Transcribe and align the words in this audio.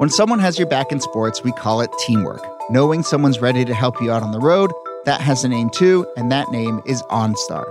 When 0.00 0.08
someone 0.08 0.38
has 0.38 0.58
your 0.58 0.66
back 0.66 0.92
in 0.92 0.98
sports, 0.98 1.44
we 1.44 1.52
call 1.52 1.82
it 1.82 1.90
teamwork. 1.98 2.42
Knowing 2.70 3.02
someone's 3.02 3.42
ready 3.42 3.66
to 3.66 3.74
help 3.74 4.00
you 4.00 4.10
out 4.10 4.22
on 4.22 4.32
the 4.32 4.38
road, 4.38 4.72
that 5.04 5.20
has 5.20 5.44
a 5.44 5.48
name 5.48 5.68
too, 5.68 6.10
and 6.16 6.32
that 6.32 6.50
name 6.50 6.80
is 6.86 7.02
OnStar. 7.10 7.66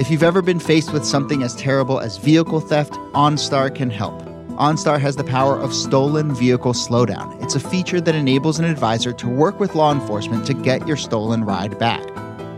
If 0.00 0.08
you've 0.08 0.22
ever 0.22 0.40
been 0.40 0.60
faced 0.60 0.92
with 0.92 1.04
something 1.04 1.42
as 1.42 1.56
terrible 1.56 1.98
as 1.98 2.16
vehicle 2.16 2.60
theft, 2.60 2.92
OnStar 3.14 3.74
can 3.74 3.90
help. 3.90 4.22
OnStar 4.50 5.00
has 5.00 5.16
the 5.16 5.24
power 5.24 5.58
of 5.58 5.74
stolen 5.74 6.32
vehicle 6.32 6.74
slowdown. 6.74 7.42
It's 7.42 7.56
a 7.56 7.60
feature 7.68 8.00
that 8.00 8.14
enables 8.14 8.60
an 8.60 8.66
advisor 8.66 9.12
to 9.12 9.28
work 9.28 9.58
with 9.58 9.74
law 9.74 9.90
enforcement 9.90 10.46
to 10.46 10.54
get 10.54 10.86
your 10.86 10.96
stolen 10.96 11.42
ride 11.42 11.76
back, 11.80 12.04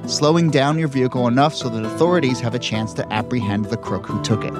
slowing 0.06 0.50
down 0.50 0.78
your 0.78 0.88
vehicle 0.88 1.26
enough 1.26 1.54
so 1.54 1.70
that 1.70 1.86
authorities 1.86 2.40
have 2.40 2.54
a 2.54 2.58
chance 2.58 2.92
to 2.92 3.10
apprehend 3.10 3.64
the 3.64 3.78
crook 3.78 4.04
who 4.04 4.22
took 4.22 4.44
it. 4.44 4.52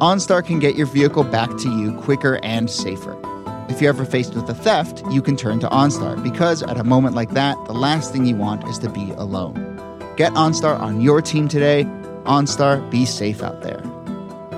OnStar 0.00 0.44
can 0.44 0.58
get 0.58 0.74
your 0.74 0.88
vehicle 0.88 1.22
back 1.22 1.56
to 1.58 1.70
you 1.78 1.96
quicker 2.00 2.40
and 2.42 2.68
safer. 2.68 3.16
If 3.72 3.80
you're 3.80 3.88
ever 3.88 4.04
faced 4.04 4.34
with 4.34 4.46
a 4.50 4.54
theft, 4.54 5.02
you 5.10 5.22
can 5.22 5.34
turn 5.34 5.58
to 5.60 5.68
OnStar 5.68 6.22
because 6.22 6.62
at 6.62 6.76
a 6.76 6.84
moment 6.84 7.16
like 7.16 7.30
that, 7.30 7.56
the 7.64 7.72
last 7.72 8.12
thing 8.12 8.26
you 8.26 8.36
want 8.36 8.68
is 8.68 8.78
to 8.80 8.90
be 8.90 9.12
alone. 9.12 9.54
Get 10.18 10.34
OnStar 10.34 10.78
on 10.78 11.00
your 11.00 11.22
team 11.22 11.48
today. 11.48 11.84
OnStar, 12.24 12.88
be 12.90 13.06
safe 13.06 13.42
out 13.42 13.62
there. 13.62 13.80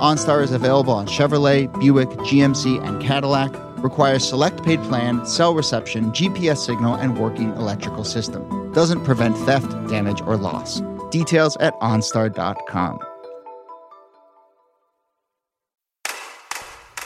OnStar 0.01 0.43
is 0.43 0.51
available 0.51 0.93
on 0.93 1.07
Chevrolet, 1.07 1.73
Buick, 1.79 2.09
GMC, 2.09 2.85
and 2.85 3.01
Cadillac. 3.01 3.55
Requires 3.85 4.29
select 4.29 4.65
paid 4.65 4.83
plan, 4.83 5.25
cell 5.25 5.55
reception, 5.55 6.11
GPS 6.11 6.59
signal, 6.59 6.97
and 6.97 7.17
working 7.17 7.51
electrical 7.51 8.03
system. 8.03 8.73
Doesn't 8.73 9.05
prevent 9.05 9.39
theft, 9.39 9.71
damage, 9.87 10.23
or 10.23 10.37
loss. 10.37 10.83
Details 11.13 11.57
at 11.59 11.79
OnStar.com. 11.79 12.99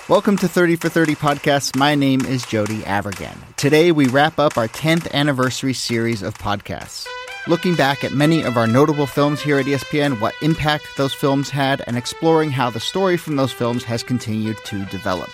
Welcome 0.09 0.39
to 0.39 0.49
30 0.49 0.77
for 0.77 0.89
30 0.89 1.17
podcasts. 1.17 1.77
My 1.77 1.95
name 1.95 2.23
is 2.25 2.47
Jody 2.47 2.79
Avirgan. 2.79 3.37
Today 3.57 3.93
we 3.93 4.07
wrap 4.07 4.39
up 4.39 4.57
our 4.57 4.67
10th 4.67 5.13
anniversary 5.13 5.75
series 5.75 6.23
of 6.23 6.33
podcasts. 6.39 7.07
Looking 7.47 7.75
back 7.75 8.03
at 8.03 8.13
many 8.13 8.43
of 8.43 8.57
our 8.57 8.67
notable 8.67 9.07
films 9.07 9.43
here 9.43 9.59
at 9.59 9.67
ESPN, 9.67 10.19
what 10.19 10.35
impact 10.41 10.87
those 10.97 11.13
films 11.13 11.51
had, 11.51 11.83
and 11.87 11.99
exploring 11.99 12.51
how 12.51 12.71
the 12.71 12.81
story 12.81 13.19
from 13.19 13.37
those 13.37 13.53
films 13.53 13.85
has 13.85 14.03
continued 14.03 14.57
to 14.65 14.83
develop. 14.87 15.29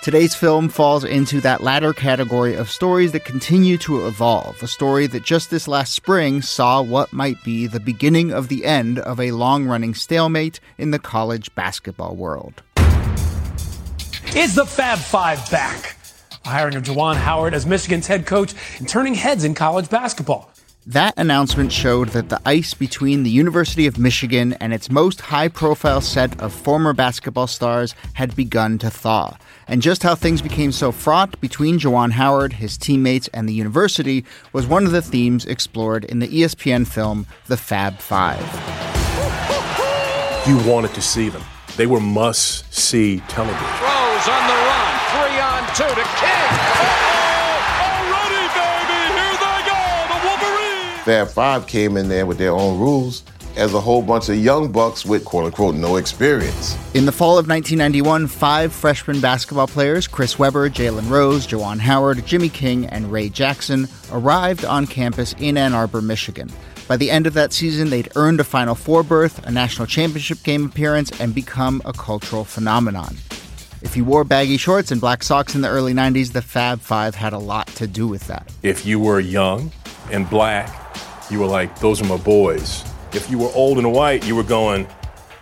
Today's 0.00 0.34
film 0.34 0.68
falls 0.68 1.02
into 1.02 1.42
that 1.42 1.62
latter 1.62 1.92
category 1.92 2.54
of 2.54 2.70
stories 2.70 3.10
that 3.12 3.24
continue 3.24 3.76
to 3.78 4.06
evolve. 4.06 4.62
A 4.62 4.68
story 4.68 5.08
that 5.08 5.24
just 5.24 5.50
this 5.50 5.66
last 5.66 5.92
spring 5.92 6.40
saw 6.40 6.80
what 6.80 7.12
might 7.12 7.42
be 7.42 7.66
the 7.66 7.80
beginning 7.80 8.30
of 8.32 8.46
the 8.46 8.64
end 8.64 9.00
of 9.00 9.20
a 9.20 9.32
long 9.32 9.66
running 9.66 9.92
stalemate 9.92 10.60
in 10.78 10.92
the 10.92 10.98
college 11.00 11.54
basketball 11.54 12.14
world. 12.14 12.62
Is 14.36 14.54
the 14.54 14.64
Fab 14.64 15.00
Five 15.00 15.50
back? 15.50 15.96
The 16.44 16.50
hiring 16.50 16.76
of 16.76 16.84
Juwan 16.84 17.16
Howard 17.16 17.52
as 17.52 17.66
Michigan's 17.66 18.06
head 18.06 18.26
coach 18.26 18.54
and 18.78 18.88
turning 18.88 19.14
heads 19.14 19.42
in 19.42 19.54
college 19.54 19.90
basketball. 19.90 20.52
That 20.86 21.14
announcement 21.16 21.72
showed 21.72 22.10
that 22.10 22.28
the 22.28 22.40
ice 22.46 22.72
between 22.72 23.24
the 23.24 23.30
University 23.30 23.88
of 23.88 23.98
Michigan 23.98 24.52
and 24.54 24.72
its 24.72 24.88
most 24.88 25.20
high 25.20 25.48
profile 25.48 26.00
set 26.00 26.40
of 26.40 26.52
former 26.52 26.92
basketball 26.92 27.48
stars 27.48 27.96
had 28.14 28.36
begun 28.36 28.78
to 28.78 28.88
thaw. 28.88 29.36
And 29.66 29.82
just 29.82 30.04
how 30.04 30.14
things 30.14 30.40
became 30.40 30.70
so 30.70 30.92
fraught 30.92 31.40
between 31.40 31.80
Juwan 31.80 32.12
Howard, 32.12 32.52
his 32.52 32.78
teammates, 32.78 33.28
and 33.34 33.48
the 33.48 33.52
university 33.52 34.24
was 34.52 34.64
one 34.64 34.86
of 34.86 34.92
the 34.92 35.02
themes 35.02 35.44
explored 35.44 36.04
in 36.04 36.20
the 36.20 36.28
ESPN 36.28 36.86
film 36.86 37.26
The 37.48 37.56
Fab 37.56 37.98
Five. 37.98 38.38
You 40.46 40.56
wanted 40.70 40.94
to 40.94 41.02
see 41.02 41.30
them. 41.30 41.42
They 41.76 41.86
were 41.86 42.00
must 42.00 42.72
see 42.72 43.18
television. 43.28 43.89
Rose 44.20 44.28
on 44.28 44.46
the 44.46 44.52
run. 44.52 44.92
Three 45.12 45.40
on 45.40 45.62
two 45.74 45.94
to 45.94 46.06
King. 46.20 46.50
Oh, 46.76 47.80
already, 48.04 48.44
baby. 48.52 49.00
Here 49.16 49.36
they 49.40 49.60
go. 49.64 49.80
The 50.08 50.18
Wolverines. 50.26 51.00
Fab 51.04 51.28
Five 51.28 51.66
came 51.66 51.96
in 51.96 52.08
there 52.08 52.26
with 52.26 52.36
their 52.36 52.52
own 52.52 52.78
rules 52.78 53.22
as 53.56 53.72
a 53.72 53.80
whole 53.80 54.02
bunch 54.02 54.28
of 54.28 54.36
young 54.36 54.70
bucks 54.70 55.06
with 55.06 55.24
quote 55.24 55.46
unquote 55.46 55.74
no 55.74 55.96
experience. 55.96 56.76
In 56.92 57.06
the 57.06 57.12
fall 57.12 57.38
of 57.38 57.48
1991, 57.48 58.26
five 58.26 58.74
freshman 58.74 59.22
basketball 59.22 59.66
players, 59.66 60.06
Chris 60.06 60.38
Webber, 60.38 60.68
Jalen 60.68 61.08
Rose, 61.08 61.46
Juwan 61.46 61.78
Howard, 61.78 62.26
Jimmy 62.26 62.50
King, 62.50 62.86
and 62.88 63.10
Ray 63.10 63.30
Jackson, 63.30 63.88
arrived 64.12 64.66
on 64.66 64.86
campus 64.86 65.34
in 65.38 65.56
Ann 65.56 65.72
Arbor, 65.72 66.02
Michigan. 66.02 66.50
By 66.88 66.98
the 66.98 67.10
end 67.10 67.26
of 67.26 67.32
that 67.34 67.54
season, 67.54 67.88
they'd 67.88 68.12
earned 68.16 68.40
a 68.40 68.44
Final 68.44 68.74
Four 68.74 69.02
berth, 69.02 69.46
a 69.46 69.50
national 69.50 69.86
championship 69.86 70.42
game 70.42 70.66
appearance, 70.66 71.10
and 71.20 71.34
become 71.34 71.80
a 71.86 71.94
cultural 71.94 72.44
phenomenon. 72.44 73.16
If 73.82 73.96
you 73.96 74.04
wore 74.04 74.24
baggy 74.24 74.58
shorts 74.58 74.92
and 74.92 75.00
black 75.00 75.22
socks 75.22 75.54
in 75.54 75.62
the 75.62 75.68
early 75.68 75.94
90s, 75.94 76.32
the 76.32 76.42
Fab 76.42 76.80
Five 76.80 77.14
had 77.14 77.32
a 77.32 77.38
lot 77.38 77.66
to 77.68 77.86
do 77.86 78.06
with 78.06 78.26
that. 78.26 78.46
If 78.62 78.84
you 78.84 79.00
were 79.00 79.20
young 79.20 79.72
and 80.10 80.28
black, 80.28 80.98
you 81.30 81.38
were 81.38 81.46
like, 81.46 81.78
those 81.78 82.02
are 82.02 82.04
my 82.04 82.18
boys. 82.18 82.84
If 83.14 83.30
you 83.30 83.38
were 83.38 83.50
old 83.54 83.78
and 83.78 83.90
white, 83.90 84.26
you 84.26 84.36
were 84.36 84.42
going, 84.42 84.86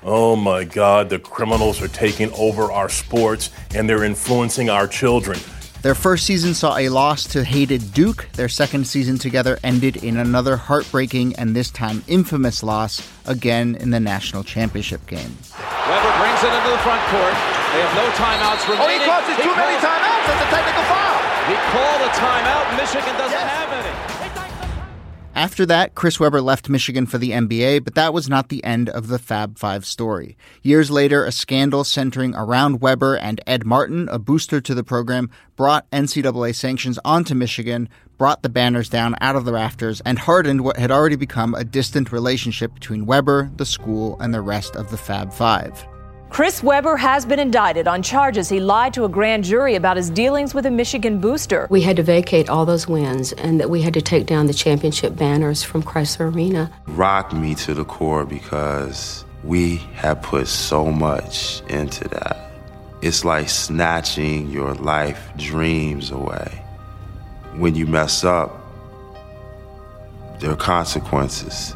oh 0.05 0.37
my 0.37 0.63
God, 0.63 1.11
the 1.11 1.19
criminals 1.19 1.83
are 1.83 1.89
taking 1.89 2.31
over 2.33 2.71
our 2.71 2.89
sports 2.89 3.51
and 3.75 3.89
they're 3.89 4.05
influencing 4.05 4.71
our 4.71 4.87
children. 4.87 5.41
Their 5.81 5.95
first 5.95 6.27
season 6.27 6.55
saw 6.55 6.77
a 6.77 6.89
loss 6.89 7.23
to 7.35 7.45
hated 7.45 7.95
Duke. 7.95 8.29
Their 8.33 8.49
second 8.49 8.87
season 8.87 9.17
together 9.17 9.59
ended 9.63 10.03
in 10.03 10.17
another 10.17 10.57
heartbreaking 10.57 11.37
and 11.37 11.55
this 11.55 11.71
time 11.71 12.03
infamous 12.09 12.65
loss, 12.65 12.99
again 13.27 13.77
in 13.77 13.91
the 13.91 14.01
national 14.01 14.43
championship 14.43 15.07
game. 15.07 15.39
Webber 15.55 16.15
brings 16.19 16.43
it 16.43 16.51
into 16.51 16.71
the 16.75 16.83
front 16.83 17.03
court. 17.15 17.37
They 17.71 17.79
have 17.79 17.95
no 17.95 18.11
timeouts 18.19 18.67
remaining. 18.67 19.07
Oh, 19.07 19.07
he 19.07 19.07
causes 19.07 19.37
too 19.39 19.55
many 19.55 19.79
timeouts. 19.79 20.27
That's 20.27 20.43
a 20.43 20.51
technical 20.51 20.83
foul. 20.91 21.19
He 21.47 21.55
called 21.71 22.01
a 22.03 22.11
timeout. 22.11 22.67
Michigan 22.75 23.15
doesn't 23.15 23.39
yes. 23.39 23.47
have 23.47 23.71
any. 23.71 24.28
After 25.39 25.65
that, 25.67 25.95
Chris 25.95 26.19
Webber 26.19 26.41
left 26.41 26.69
Michigan 26.69 27.07
for 27.07 27.17
the 27.17 27.31
NBA, 27.31 27.85
but 27.85 27.95
that 27.95 28.13
was 28.13 28.29
not 28.29 28.49
the 28.49 28.65
end 28.65 28.89
of 28.89 29.07
the 29.07 29.21
Fab 29.21 29.57
Five 29.57 29.87
story. 29.87 30.37
Years 30.63 30.91
later, 30.91 31.25
a 31.25 31.31
scandal 31.31 31.85
centering 31.85 32.35
around 32.35 32.81
Webber 32.81 33.17
and 33.17 33.41
Ed 33.47 33.65
Martin, 33.65 34.09
a 34.09 34.19
booster 34.19 34.61
to 34.61 34.75
the 34.75 34.83
program, 34.83 35.31
brought 35.55 35.89
NCAA 35.93 36.57
sanctions 36.57 36.99
onto 37.05 37.37
Michigan, 37.37 37.89
brought 38.19 38.43
the 38.43 38.49
banners 38.49 38.89
down 38.89 39.15
out 39.21 39.37
of 39.37 39.45
the 39.45 39.53
rafters, 39.53 40.01
and 40.01 40.19
hardened 40.19 40.63
what 40.63 40.77
had 40.77 40.91
already 40.91 41.15
become 41.15 41.55
a 41.55 41.63
distant 41.63 42.11
relationship 42.11 42.75
between 42.75 43.07
Webber, 43.07 43.49
the 43.59 43.65
school, 43.65 44.19
and 44.19 44.35
the 44.35 44.41
rest 44.41 44.75
of 44.75 44.91
the 44.91 44.97
Fab 44.97 45.33
Five. 45.33 45.87
Chris 46.31 46.63
Webber 46.63 46.97
has 46.97 47.25
been 47.25 47.39
indicted 47.39 47.89
on 47.89 48.03
charges 48.03 48.49
he 48.49 48.61
lied 48.61 48.95
to 48.95 49.05
a 49.05 49.09
grand 49.09 49.45
jury 49.45 49.75
about 49.75 49.97
his 49.97 50.11
dealings 50.11 50.55
with 50.55 50.67
a 50.67 50.71
Michigan 50.71 51.19
booster. 51.21 51.67
We 51.71 51.81
had 51.83 51.97
to 51.97 52.03
vacate 52.03 52.49
all 52.49 52.65
those 52.67 52.87
wins 52.87 53.33
and 53.33 53.59
that 53.59 53.71
we 53.71 53.83
had 53.83 53.95
to 53.95 54.03
take 54.03 54.27
down 54.27 54.47
the 54.47 54.55
championship 54.55 55.17
banners 55.17 55.63
from 55.63 55.83
Chrysler 55.83 56.33
Arena. 56.33 56.71
Rocked 56.87 57.33
me 57.33 57.55
to 57.57 57.75
the 57.75 57.85
core 57.85 58.25
because 58.25 59.25
we 59.43 59.77
have 59.95 60.23
put 60.23 60.49
so 60.49 60.93
much 60.93 61.63
into 61.69 62.07
that. 62.09 62.53
It's 63.01 63.25
like 63.25 63.49
snatching 63.49 64.51
your 64.51 64.75
life 64.75 65.31
dreams 65.37 66.11
away. 66.11 66.63
When 67.57 67.75
you 67.75 67.87
mess 67.87 68.23
up, 68.23 68.61
there 70.41 70.51
are 70.51 70.57
consequences. 70.57 71.75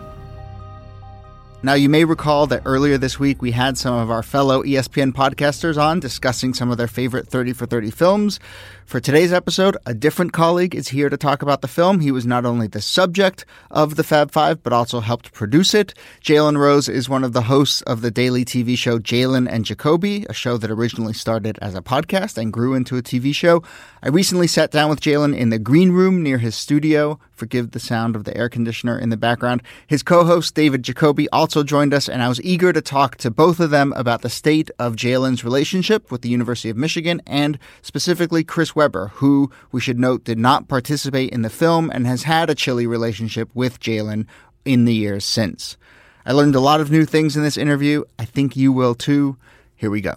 Now, 1.64 1.74
you 1.74 1.88
may 1.88 2.04
recall 2.04 2.48
that 2.48 2.62
earlier 2.64 2.98
this 2.98 3.20
week 3.20 3.40
we 3.40 3.52
had 3.52 3.78
some 3.78 3.94
of 3.94 4.10
our 4.10 4.24
fellow 4.24 4.64
ESPN 4.64 5.12
podcasters 5.12 5.80
on 5.80 6.00
discussing 6.00 6.54
some 6.54 6.72
of 6.72 6.76
their 6.76 6.88
favorite 6.88 7.28
30 7.28 7.52
for 7.52 7.66
30 7.66 7.92
films. 7.92 8.40
For 8.84 8.98
today's 8.98 9.32
episode, 9.32 9.76
a 9.86 9.94
different 9.94 10.32
colleague 10.32 10.74
is 10.74 10.88
here 10.88 11.08
to 11.08 11.16
talk 11.16 11.40
about 11.40 11.62
the 11.62 11.68
film. 11.68 12.00
He 12.00 12.10
was 12.10 12.26
not 12.26 12.44
only 12.44 12.66
the 12.66 12.82
subject 12.82 13.46
of 13.70 13.94
the 13.94 14.02
Fab 14.02 14.32
Five, 14.32 14.64
but 14.64 14.72
also 14.72 14.98
helped 14.98 15.32
produce 15.32 15.72
it. 15.72 15.94
Jalen 16.20 16.58
Rose 16.58 16.88
is 16.88 17.08
one 17.08 17.22
of 17.22 17.32
the 17.32 17.42
hosts 17.42 17.80
of 17.82 18.02
the 18.02 18.10
daily 18.10 18.44
TV 18.44 18.76
show 18.76 18.98
Jalen 18.98 19.48
and 19.48 19.64
Jacoby, 19.64 20.26
a 20.28 20.34
show 20.34 20.56
that 20.56 20.70
originally 20.70 21.14
started 21.14 21.60
as 21.62 21.76
a 21.76 21.80
podcast 21.80 22.36
and 22.36 22.52
grew 22.52 22.74
into 22.74 22.96
a 22.96 23.02
TV 23.02 23.32
show. 23.32 23.62
I 24.02 24.08
recently 24.08 24.48
sat 24.48 24.72
down 24.72 24.90
with 24.90 25.00
Jalen 25.00 25.38
in 25.38 25.50
the 25.50 25.60
green 25.60 25.92
room 25.92 26.24
near 26.24 26.38
his 26.38 26.56
studio. 26.56 27.20
Forgive 27.42 27.72
the 27.72 27.80
sound 27.80 28.14
of 28.14 28.22
the 28.22 28.36
air 28.36 28.48
conditioner 28.48 28.96
in 28.96 29.08
the 29.08 29.16
background. 29.16 29.64
His 29.88 30.04
co 30.04 30.22
host, 30.24 30.54
David 30.54 30.84
Jacoby, 30.84 31.28
also 31.30 31.64
joined 31.64 31.92
us, 31.92 32.08
and 32.08 32.22
I 32.22 32.28
was 32.28 32.40
eager 32.42 32.72
to 32.72 32.80
talk 32.80 33.16
to 33.16 33.32
both 33.32 33.58
of 33.58 33.70
them 33.70 33.92
about 33.96 34.22
the 34.22 34.30
state 34.30 34.70
of 34.78 34.94
Jalen's 34.94 35.42
relationship 35.42 36.12
with 36.12 36.22
the 36.22 36.28
University 36.28 36.70
of 36.70 36.76
Michigan 36.76 37.20
and 37.26 37.58
specifically 37.82 38.44
Chris 38.44 38.76
Webber, 38.76 39.08
who 39.14 39.50
we 39.72 39.80
should 39.80 39.98
note 39.98 40.22
did 40.22 40.38
not 40.38 40.68
participate 40.68 41.30
in 41.30 41.42
the 41.42 41.50
film 41.50 41.90
and 41.90 42.06
has 42.06 42.22
had 42.22 42.48
a 42.48 42.54
chilly 42.54 42.86
relationship 42.86 43.50
with 43.54 43.80
Jalen 43.80 44.28
in 44.64 44.84
the 44.84 44.94
years 44.94 45.24
since. 45.24 45.76
I 46.24 46.30
learned 46.30 46.54
a 46.54 46.60
lot 46.60 46.80
of 46.80 46.92
new 46.92 47.04
things 47.04 47.36
in 47.36 47.42
this 47.42 47.56
interview. 47.56 48.04
I 48.20 48.24
think 48.24 48.56
you 48.56 48.70
will 48.70 48.94
too. 48.94 49.36
Here 49.74 49.90
we 49.90 50.00
go. 50.00 50.16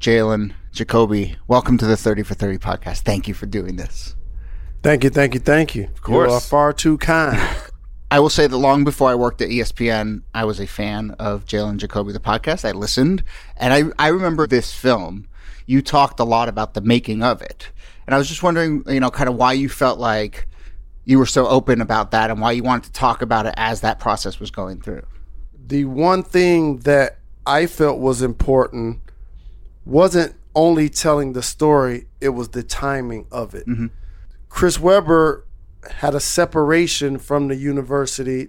Jalen, 0.00 0.54
Jacoby, 0.72 1.36
welcome 1.46 1.78
to 1.78 1.86
the 1.86 1.96
30 1.96 2.24
for 2.24 2.34
30 2.34 2.58
podcast. 2.58 3.02
Thank 3.02 3.28
you 3.28 3.34
for 3.34 3.46
doing 3.46 3.76
this. 3.76 4.16
Thank 4.82 5.04
you, 5.04 5.10
thank 5.10 5.34
you, 5.34 5.40
thank 5.40 5.74
you. 5.74 5.84
Of 5.84 6.02
course. 6.02 6.28
You 6.28 6.34
are 6.34 6.40
far 6.40 6.72
too 6.72 6.98
kind. 6.98 7.38
I 8.10 8.18
will 8.18 8.30
say 8.30 8.46
that 8.46 8.56
long 8.56 8.82
before 8.82 9.08
I 9.08 9.14
worked 9.14 9.40
at 9.40 9.50
ESPN, 9.50 10.22
I 10.34 10.44
was 10.44 10.58
a 10.58 10.66
fan 10.66 11.12
of 11.20 11.44
Jalen 11.44 11.76
Jacoby, 11.76 12.12
the 12.12 12.18
podcast. 12.18 12.68
I 12.68 12.72
listened, 12.72 13.22
and 13.56 13.72
I, 13.72 14.04
I 14.04 14.08
remember 14.08 14.46
this 14.46 14.74
film 14.74 15.28
you 15.70 15.80
talked 15.80 16.18
a 16.18 16.24
lot 16.24 16.48
about 16.48 16.74
the 16.74 16.80
making 16.80 17.22
of 17.22 17.40
it. 17.40 17.70
And 18.04 18.12
I 18.12 18.18
was 18.18 18.28
just 18.28 18.42
wondering, 18.42 18.82
you 18.88 18.98
know, 18.98 19.08
kind 19.08 19.28
of 19.28 19.36
why 19.36 19.52
you 19.52 19.68
felt 19.68 20.00
like 20.00 20.48
you 21.04 21.16
were 21.16 21.26
so 21.26 21.46
open 21.46 21.80
about 21.80 22.10
that 22.10 22.28
and 22.28 22.40
why 22.40 22.50
you 22.50 22.64
wanted 22.64 22.86
to 22.86 22.92
talk 22.92 23.22
about 23.22 23.46
it 23.46 23.54
as 23.56 23.80
that 23.82 24.00
process 24.00 24.40
was 24.40 24.50
going 24.50 24.80
through. 24.80 25.06
The 25.64 25.84
one 25.84 26.24
thing 26.24 26.78
that 26.78 27.18
I 27.46 27.66
felt 27.66 28.00
was 28.00 28.20
important 28.20 29.00
wasn't 29.84 30.34
only 30.56 30.88
telling 30.88 31.34
the 31.34 31.42
story, 31.42 32.08
it 32.20 32.30
was 32.30 32.48
the 32.48 32.64
timing 32.64 33.26
of 33.30 33.54
it. 33.54 33.64
Mm-hmm. 33.68 33.86
Chris 34.50 34.78
Webber 34.78 35.46
had 35.90 36.14
a 36.14 36.20
separation 36.20 37.18
from 37.18 37.48
the 37.48 37.56
university 37.56 38.48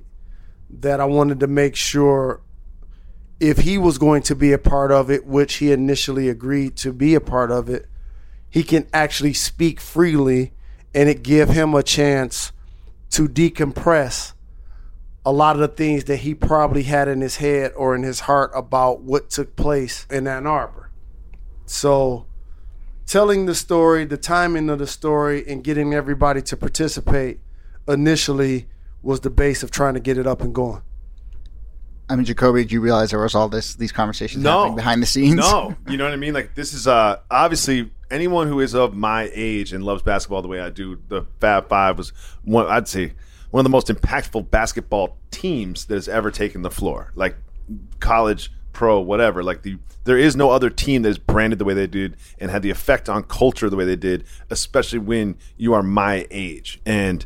that 0.70 1.00
I 1.00 1.06
wanted 1.06 1.40
to 1.40 1.48
make 1.48 1.78
sure 1.78 2.42
if 3.40 3.60
he 3.60 3.78
was 3.78 3.98
going 3.98 4.22
to 4.24 4.36
be 4.36 4.52
a 4.52 4.58
part 4.58 4.92
of 4.92 5.10
it, 5.10 5.26
which 5.26 5.56
he 5.56 5.72
initially 5.72 6.28
agreed 6.28 6.76
to 6.78 6.92
be 6.92 7.16
a 7.16 7.22
part 7.22 7.52
of 7.52 7.70
it, 7.70 7.88
he 8.50 8.64
can 8.64 8.88
actually 8.94 9.34
speak 9.34 9.80
freely 9.80 10.52
and 10.94 11.08
it 11.08 11.24
give 11.24 11.50
him 11.50 11.74
a 11.74 11.84
chance 11.84 12.52
to 13.12 13.30
decompress 13.30 14.34
a 15.26 15.32
lot 15.32 15.56
of 15.56 15.62
the 15.62 15.68
things 15.68 16.06
that 16.06 16.18
he 16.18 16.34
probably 16.34 16.84
had 16.84 17.08
in 17.08 17.22
his 17.22 17.38
head 17.38 17.72
or 17.76 17.96
in 17.96 18.04
his 18.04 18.22
heart 18.22 18.52
about 18.54 19.02
what 19.02 19.30
took 19.30 19.56
place 19.56 20.08
in 20.10 20.28
Ann 20.28 20.48
Arbor. 20.48 20.90
So, 21.66 22.26
telling 23.06 23.46
the 23.46 23.56
story, 23.56 24.06
the 24.06 24.18
timing 24.18 24.70
of 24.70 24.80
the 24.80 24.88
story, 24.88 25.44
and 25.48 25.64
getting 25.64 25.94
everybody 25.94 26.42
to 26.44 26.58
participate 26.58 27.40
initially 27.88 28.68
was 29.02 29.22
the 29.22 29.30
base 29.30 29.64
of 29.64 29.72
trying 29.72 29.94
to 29.96 30.00
get 30.00 30.18
it 30.18 30.28
up 30.28 30.42
and 30.42 30.54
going. 30.54 30.82
I 32.10 32.16
mean, 32.16 32.26
Jacoby, 32.26 32.64
did 32.64 32.72
you 32.74 32.82
realize 32.82 33.12
there 33.12 33.20
was 33.22 33.36
all 33.36 33.48
this 33.48 33.76
these 33.76 33.92
conversations 33.94 34.44
No. 34.44 34.60
happening 34.60 34.76
behind 34.76 35.02
the 35.02 35.06
scenes? 35.06 35.36
No, 35.36 35.76
you 35.88 35.96
know 35.98 36.04
what 36.04 36.14
I 36.14 36.18
mean. 36.18 36.34
Like 36.34 36.56
this 36.56 36.74
is 36.74 36.86
uh 36.88 37.20
obviously 37.32 37.90
anyone 38.10 38.48
who 38.48 38.60
is 38.60 38.76
of 38.76 38.94
my 38.94 39.32
age 39.34 39.72
and 39.72 39.84
loves 39.84 40.04
basketball 40.04 40.42
the 40.42 40.50
way 40.50 40.60
I 40.60 40.70
do. 40.70 41.00
The 41.08 41.26
Fab 41.40 41.70
Five 41.70 41.98
was 41.98 42.10
one. 42.44 42.68
I'd 42.68 42.90
say 42.90 43.14
one 43.52 43.62
of 43.62 43.64
the 43.64 43.70
most 43.70 43.88
impactful 43.88 44.52
basketball 44.52 45.18
teams 45.32 45.86
that 45.86 45.96
has 45.96 46.10
ever 46.10 46.32
taken 46.32 46.64
the 46.64 46.72
floor. 46.72 47.14
Like 47.16 47.38
college, 48.02 48.52
pro, 48.74 49.00
whatever. 49.00 49.44
Like 49.44 49.64
the 49.64 49.78
there 50.04 50.18
is 50.18 50.36
no 50.36 50.50
other 50.50 50.70
team 50.70 51.04
that 51.04 51.10
is 51.10 51.18
branded 51.18 51.60
the 51.60 51.66
way 51.66 51.74
they 51.74 51.88
did 51.88 52.16
and 52.40 52.50
had 52.50 52.64
the 52.64 52.72
effect 52.72 53.08
on 53.08 53.24
culture 53.24 53.70
the 53.70 53.76
way 53.76 53.86
they 53.86 53.96
did, 53.96 54.24
especially 54.50 55.00
when 55.00 55.38
you 55.58 55.74
are 55.74 55.84
my 55.84 56.28
age 56.32 56.82
and. 56.86 57.26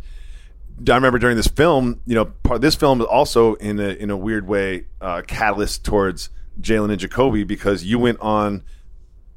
I 0.89 0.93
remember 0.93 1.19
during 1.19 1.37
this 1.37 1.47
film, 1.47 2.01
you 2.05 2.15
know, 2.15 2.25
part 2.25 2.59
this 2.59 2.75
film 2.75 2.99
is 2.99 3.07
also 3.07 3.53
in 3.53 3.79
a 3.79 3.91
in 3.91 4.09
a 4.09 4.17
weird 4.17 4.45
way 4.45 4.87
uh, 4.99 5.21
catalyst 5.25 5.85
towards 5.85 6.29
Jalen 6.59 6.91
and 6.91 6.99
Jacoby 6.99 7.45
because 7.45 7.85
you 7.85 7.97
went 7.97 8.19
on 8.19 8.61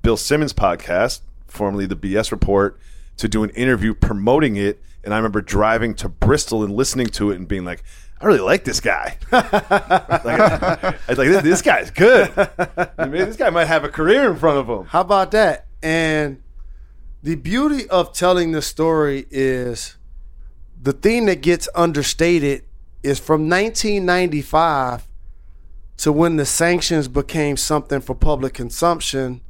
Bill 0.03 0.17
Simmons' 0.17 0.53
podcast, 0.53 1.21
formerly 1.47 1.87
the 1.87 1.95
BS 1.95 2.33
Report, 2.33 2.79
to 3.19 3.29
do 3.29 3.43
an 3.43 3.51
interview 3.51 3.95
promoting 3.95 4.57
it, 4.57 4.83
and 5.05 5.13
I 5.13 5.17
remember 5.17 5.41
driving 5.41 5.95
to 5.95 6.09
Bristol 6.09 6.63
and 6.63 6.75
listening 6.75 7.07
to 7.09 7.31
it 7.31 7.37
and 7.37 7.47
being 7.47 7.65
like, 7.65 7.83
I 8.21 8.27
really 8.27 8.41
like 8.41 8.65
this 8.65 8.81
guy. 8.81 9.17
like, 9.33 9.45
I 9.45 10.95
was 11.09 11.19
like, 11.19 11.29
this, 11.29 11.43
this 11.43 11.63
guy's 11.63 11.91
good. 11.91 12.35
Maybe 12.99 13.19
this 13.19 13.37
guy 13.37 13.51
might 13.51 13.67
have 13.67 13.85
a 13.85 13.89
career 13.89 14.31
in 14.31 14.37
front 14.37 14.59
of 14.59 14.69
him. 14.69 14.87
How 14.87 15.03
about 15.03 15.31
that? 15.33 15.67
And 15.83 16.43
the 17.23 17.37
beauty 17.37 17.89
of 17.89 18.13
telling 18.13 18.53
the 18.53 18.63
story 18.63 19.27
is 19.31 19.97
the 20.81 20.93
thing 20.93 21.27
that 21.27 21.43
gets 21.43 21.69
understated 21.75 22.65
is 23.03 23.21
from 23.21 23.49
1995 23.49 25.07
to 25.99 26.13
when 26.13 26.37
the 26.37 26.47
sanctions 26.47 27.09
became 27.09 27.57
something 27.57 28.01
for 28.01 28.15
public 28.15 28.55
consumption 28.55 29.41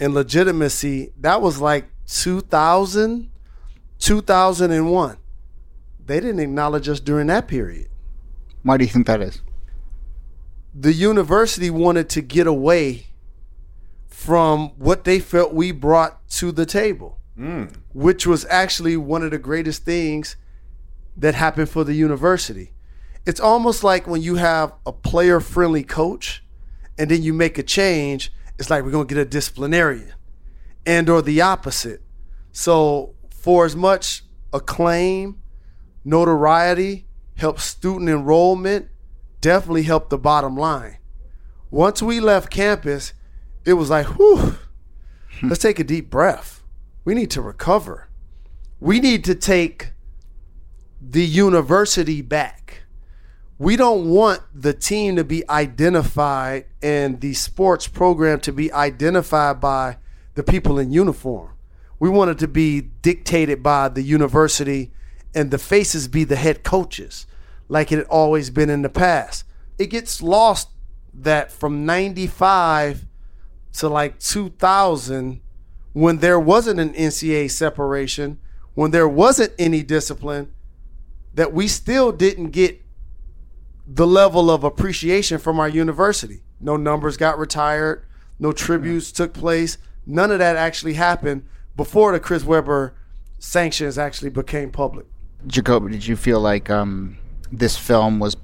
and 0.00 0.14
legitimacy, 0.14 1.12
that 1.20 1.40
was 1.40 1.60
like 1.60 1.86
2000, 2.06 3.30
2001. 3.98 5.16
They 6.04 6.20
didn't 6.20 6.40
acknowledge 6.40 6.88
us 6.88 7.00
during 7.00 7.28
that 7.28 7.46
period. 7.46 7.88
Why 8.62 8.76
do 8.76 8.84
you 8.84 8.90
think 8.90 9.06
that 9.06 9.20
is? 9.20 9.42
The 10.74 10.92
university 10.92 11.70
wanted 11.70 12.08
to 12.10 12.22
get 12.22 12.46
away 12.46 13.06
from 14.08 14.70
what 14.78 15.04
they 15.04 15.18
felt 15.18 15.52
we 15.52 15.72
brought 15.72 16.26
to 16.28 16.52
the 16.52 16.64
table, 16.64 17.18
mm. 17.38 17.74
which 17.92 18.26
was 18.26 18.46
actually 18.48 18.96
one 18.96 19.22
of 19.22 19.30
the 19.32 19.38
greatest 19.38 19.84
things 19.84 20.36
that 21.16 21.34
happened 21.34 21.68
for 21.68 21.84
the 21.84 21.94
university. 21.94 22.72
It's 23.26 23.40
almost 23.40 23.84
like 23.84 24.06
when 24.06 24.22
you 24.22 24.36
have 24.36 24.72
a 24.86 24.92
player 24.92 25.40
friendly 25.40 25.82
coach 25.82 26.42
and 26.98 27.10
then 27.10 27.22
you 27.22 27.32
make 27.32 27.58
a 27.58 27.62
change, 27.62 28.32
it's 28.58 28.70
like 28.70 28.84
we're 28.84 28.90
going 28.90 29.06
to 29.06 29.14
get 29.14 29.20
a 29.20 29.28
disciplinarian 29.28 30.14
and 30.86 31.08
or 31.08 31.22
the 31.22 31.40
opposite. 31.40 32.02
So 32.52 33.14
for 33.30 33.64
as 33.64 33.76
much 33.76 34.24
acclaim, 34.52 35.40
notoriety, 36.04 37.06
help 37.42 37.58
student 37.58 38.08
enrollment, 38.08 38.88
definitely 39.40 39.82
helped 39.82 40.10
the 40.10 40.16
bottom 40.18 40.56
line. 40.56 40.98
Once 41.70 42.00
we 42.00 42.20
left 42.20 42.50
campus, 42.50 43.12
it 43.64 43.72
was 43.74 43.90
like, 43.90 44.06
whew, 44.16 44.56
let's 45.42 45.60
take 45.60 45.80
a 45.80 45.84
deep 45.84 46.08
breath. 46.08 46.62
We 47.04 47.14
need 47.14 47.30
to 47.32 47.42
recover. 47.42 48.08
We 48.78 49.00
need 49.00 49.24
to 49.24 49.34
take 49.34 49.92
the 51.00 51.24
university 51.24 52.22
back. 52.22 52.84
We 53.58 53.76
don't 53.76 54.08
want 54.08 54.42
the 54.54 54.72
team 54.72 55.16
to 55.16 55.24
be 55.24 55.48
identified 55.48 56.66
and 56.80 57.20
the 57.20 57.34
sports 57.34 57.88
program 57.88 58.38
to 58.40 58.52
be 58.52 58.72
identified 58.72 59.60
by 59.60 59.98
the 60.34 60.44
people 60.44 60.78
in 60.78 60.92
uniform. 60.92 61.50
We 61.98 62.08
want 62.08 62.30
it 62.30 62.38
to 62.38 62.48
be 62.48 62.80
dictated 62.80 63.62
by 63.64 63.88
the 63.88 64.02
university 64.02 64.92
and 65.34 65.50
the 65.50 65.58
faces 65.58 66.08
be 66.08 66.24
the 66.24 66.36
head 66.36 66.62
coaches, 66.62 67.26
like 67.72 67.90
it 67.90 67.96
had 67.96 68.06
always 68.08 68.50
been 68.50 68.68
in 68.68 68.82
the 68.82 68.90
past. 68.90 69.44
It 69.78 69.86
gets 69.86 70.20
lost 70.20 70.68
that 71.14 71.50
from 71.50 71.86
95 71.86 73.06
to 73.78 73.88
like 73.88 74.18
2000, 74.18 75.40
when 75.94 76.18
there 76.18 76.38
wasn't 76.38 76.80
an 76.80 76.92
NCAA 76.92 77.50
separation, 77.50 78.38
when 78.74 78.90
there 78.90 79.08
wasn't 79.08 79.54
any 79.58 79.82
discipline, 79.82 80.52
that 81.32 81.54
we 81.54 81.66
still 81.66 82.12
didn't 82.12 82.50
get 82.50 82.82
the 83.86 84.06
level 84.06 84.50
of 84.50 84.64
appreciation 84.64 85.38
from 85.38 85.58
our 85.58 85.68
university. 85.68 86.42
No 86.60 86.76
numbers 86.76 87.16
got 87.16 87.38
retired, 87.38 88.04
no 88.38 88.52
tributes 88.52 89.10
took 89.10 89.32
place. 89.32 89.78
None 90.04 90.30
of 90.30 90.40
that 90.40 90.56
actually 90.56 90.94
happened 90.94 91.48
before 91.74 92.12
the 92.12 92.20
Chris 92.20 92.44
Webber 92.44 92.94
sanctions 93.38 93.96
actually 93.96 94.28
became 94.28 94.70
public. 94.70 95.06
Jacoby, 95.46 95.92
did 95.92 96.06
you 96.06 96.16
feel 96.16 96.38
like 96.38 96.68
um, 96.68 97.16
this 97.52 97.76
film 97.76 98.18
was 98.18 98.36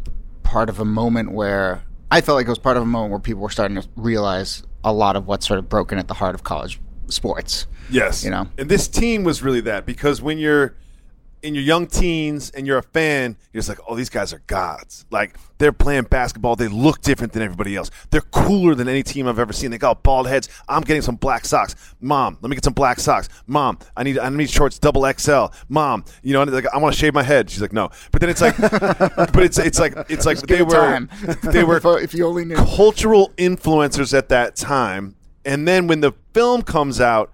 part 0.43 0.69
of 0.69 0.79
a 0.79 0.85
moment 0.85 1.33
where 1.33 1.83
I 2.11 2.21
felt 2.21 2.37
like 2.37 2.47
it 2.47 2.51
was 2.51 2.59
part 2.59 2.77
of 2.77 2.83
a 2.83 2.87
moment 2.87 3.11
where 3.11 3.21
people 3.21 3.43
were 3.43 3.51
starting 3.51 3.81
to 3.81 3.89
realize 3.97 4.63
a 4.85 4.93
lot 4.93 5.17
of 5.17 5.27
what's 5.27 5.47
sort 5.47 5.59
of 5.59 5.69
broken 5.69 5.99
at 5.99 6.09
the 6.09 6.15
heart 6.15 6.35
of 6.35 6.45
college 6.45 6.81
sports? 7.09 7.67
Yes. 7.91 8.25
You 8.25 8.31
know? 8.31 8.49
And 8.59 8.69
this 8.69 8.87
team 8.87 9.25
was 9.25 9.43
really 9.43 9.61
that 9.63 9.87
because 9.87 10.23
when 10.23 10.39
you're 10.39 10.75
in 11.43 11.55
your 11.55 11.65
young 11.65 11.87
teens 11.87 12.51
and 12.51 12.67
you're 12.67 12.79
a 12.79 12.83
fan, 12.83 13.37
you're 13.53 13.61
just 13.61 13.69
like, 13.69 13.79
oh, 13.89 13.95
these 13.95 14.11
guys 14.11 14.33
are 14.33 14.43
gods. 14.47 15.07
Like 15.11 15.37
they're 15.59 15.73
playing 15.73 16.05
basketball. 16.05 16.57
They 16.57 16.69
look 16.69 17.01
different 17.03 17.33
than 17.33 17.43
everybody 17.43 17.77
else. 17.77 17.91
They're 18.11 18.21
cooler 18.21 18.75
than 18.75 18.89
any 18.89 19.03
team 19.03 19.27
I've 19.27 19.39
ever 19.39 19.53
seen. 19.53 19.71
They 19.71 19.79
got 19.79 20.03
bald 20.03 20.29
heads. 20.29 20.49
I'm 20.69 20.83
getting 20.83 21.03
some 21.03 21.17
black 21.17 21.45
socks. 21.45 21.75
Mom, 22.01 22.39
let 22.41 22.49
me 22.49 22.57
get 22.57 22.65
some 22.65 22.73
black 22.73 23.01
socks. 23.01 23.29
Mom, 23.47 23.79
I 23.97 24.03
need 24.03 24.19
I 24.19 24.29
need 24.31 24.51
shorts 24.51 24.79
double 24.79 25.11
XL. 25.13 25.47
Mom, 25.69 26.05
you 26.23 26.33
know, 26.33 26.43
like 26.45 26.67
I 26.73 26.79
want 26.79 26.95
to 26.95 26.99
shave 26.99 27.15
my 27.15 27.23
head. 27.23 27.51
She's 27.51 27.61
like, 27.61 27.73
no. 27.73 27.91
But 28.11 28.21
then 28.21 28.31
it's 28.31 28.41
like, 28.41 28.57
but 28.59 29.43
it's 29.43 29.59
it's 29.59 29.79
like 29.79 29.95
it's 30.09 30.27
like 30.27 30.39
they 30.47 30.63
were 30.63 30.73
time. 30.73 31.11
they 31.43 31.65
were 31.65 31.81
if 32.01 32.15
you 32.15 32.27
only 32.27 32.45
knew. 32.45 32.57
cultural 32.57 33.33
influencers 33.37 34.17
at 34.17 34.29
that 34.31 34.57
time. 34.57 35.15
And 35.45 35.67
then 35.67 35.87
when 35.87 36.01
the 36.01 36.13
film 36.35 36.63
comes 36.63 37.01
out, 37.01 37.33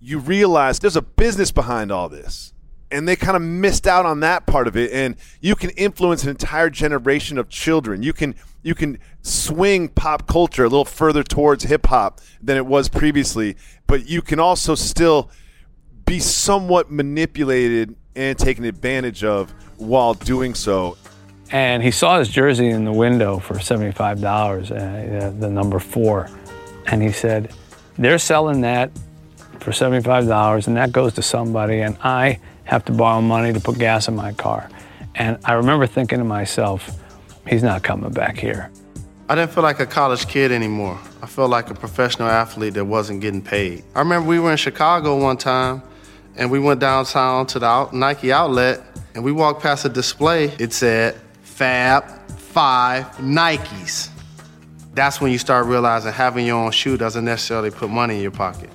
you 0.00 0.18
realize 0.18 0.78
there's 0.80 0.96
a 0.96 1.02
business 1.02 1.50
behind 1.50 1.90
all 1.90 2.08
this. 2.08 2.53
And 2.90 3.08
they 3.08 3.16
kind 3.16 3.36
of 3.36 3.42
missed 3.42 3.86
out 3.86 4.06
on 4.06 4.20
that 4.20 4.46
part 4.46 4.68
of 4.68 4.76
it. 4.76 4.92
And 4.92 5.16
you 5.40 5.56
can 5.56 5.70
influence 5.70 6.22
an 6.22 6.30
entire 6.30 6.70
generation 6.70 7.38
of 7.38 7.48
children. 7.48 8.02
You 8.02 8.12
can 8.12 8.34
you 8.62 8.74
can 8.74 8.98
swing 9.22 9.88
pop 9.88 10.26
culture 10.26 10.64
a 10.64 10.68
little 10.68 10.84
further 10.84 11.22
towards 11.22 11.64
hip 11.64 11.86
hop 11.86 12.20
than 12.42 12.56
it 12.56 12.64
was 12.64 12.88
previously, 12.88 13.56
but 13.86 14.08
you 14.08 14.22
can 14.22 14.40
also 14.40 14.74
still 14.74 15.30
be 16.06 16.18
somewhat 16.18 16.90
manipulated 16.90 17.94
and 18.16 18.38
taken 18.38 18.64
advantage 18.64 19.22
of 19.22 19.52
while 19.76 20.14
doing 20.14 20.54
so. 20.54 20.96
And 21.50 21.82
he 21.82 21.90
saw 21.90 22.18
his 22.18 22.28
jersey 22.28 22.70
in 22.70 22.84
the 22.84 22.92
window 22.92 23.38
for 23.38 23.54
$75, 23.54 24.70
uh, 24.70 25.30
the 25.38 25.50
number 25.50 25.78
four. 25.78 26.30
And 26.86 27.02
he 27.02 27.12
said, 27.12 27.52
They're 27.98 28.18
selling 28.18 28.62
that 28.62 28.90
for 29.60 29.70
$75, 29.70 30.66
and 30.66 30.76
that 30.76 30.92
goes 30.92 31.14
to 31.14 31.22
somebody, 31.22 31.80
and 31.80 31.96
I 32.02 32.40
have 32.64 32.84
to 32.86 32.92
borrow 32.92 33.20
money 33.20 33.52
to 33.52 33.60
put 33.60 33.78
gas 33.78 34.08
in 34.08 34.16
my 34.16 34.32
car. 34.32 34.68
And 35.14 35.38
I 35.44 35.52
remember 35.54 35.86
thinking 35.86 36.18
to 36.18 36.24
myself, 36.24 37.00
He's 37.48 37.62
not 37.62 37.82
coming 37.82 38.10
back 38.10 38.38
here. 38.38 38.70
I 39.28 39.34
didn't 39.34 39.52
feel 39.52 39.62
like 39.62 39.80
a 39.80 39.86
college 39.86 40.28
kid 40.28 40.52
anymore. 40.52 40.98
I 41.22 41.26
felt 41.26 41.50
like 41.50 41.70
a 41.70 41.74
professional 41.74 42.28
athlete 42.28 42.74
that 42.74 42.84
wasn't 42.84 43.20
getting 43.20 43.42
paid. 43.42 43.84
I 43.94 44.00
remember 44.00 44.28
we 44.28 44.38
were 44.38 44.50
in 44.50 44.56
Chicago 44.56 45.22
one 45.22 45.36
time 45.36 45.82
and 46.36 46.50
we 46.50 46.58
went 46.58 46.80
downtown 46.80 47.46
to 47.48 47.58
the 47.58 47.66
out- 47.66 47.94
Nike 47.94 48.32
outlet 48.32 48.80
and 49.14 49.24
we 49.24 49.32
walked 49.32 49.62
past 49.62 49.84
a 49.84 49.88
display. 49.88 50.46
It 50.58 50.72
said 50.72 51.20
Fab 51.42 52.04
Five 52.36 53.06
Nikes. 53.16 54.08
That's 54.94 55.20
when 55.20 55.32
you 55.32 55.38
start 55.38 55.66
realizing 55.66 56.12
having 56.12 56.46
your 56.46 56.64
own 56.64 56.70
shoe 56.70 56.96
doesn't 56.96 57.24
necessarily 57.24 57.70
put 57.70 57.90
money 57.90 58.16
in 58.16 58.22
your 58.22 58.30
pocket. 58.30 58.70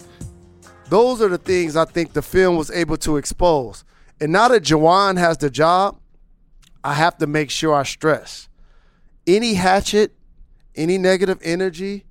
Those 0.89 1.21
are 1.21 1.29
the 1.29 1.37
things 1.37 1.75
I 1.75 1.85
think 1.85 2.13
the 2.13 2.21
film 2.21 2.55
was 2.55 2.71
able 2.71 2.97
to 2.97 3.17
expose. 3.17 3.83
And 4.19 4.31
now 4.31 4.47
that 4.49 4.63
Juwan 4.63 5.17
has 5.17 5.37
the 5.37 5.49
job, 5.49 5.99
I 6.83 6.93
have 6.93 7.17
to 7.19 7.27
make 7.27 7.49
sure 7.49 7.75
I 7.75 7.83
stress 7.83 8.49
any 9.27 9.53
hatchet, 9.53 10.13
any 10.75 10.97
negative 10.97 11.39
energy, 11.43 12.05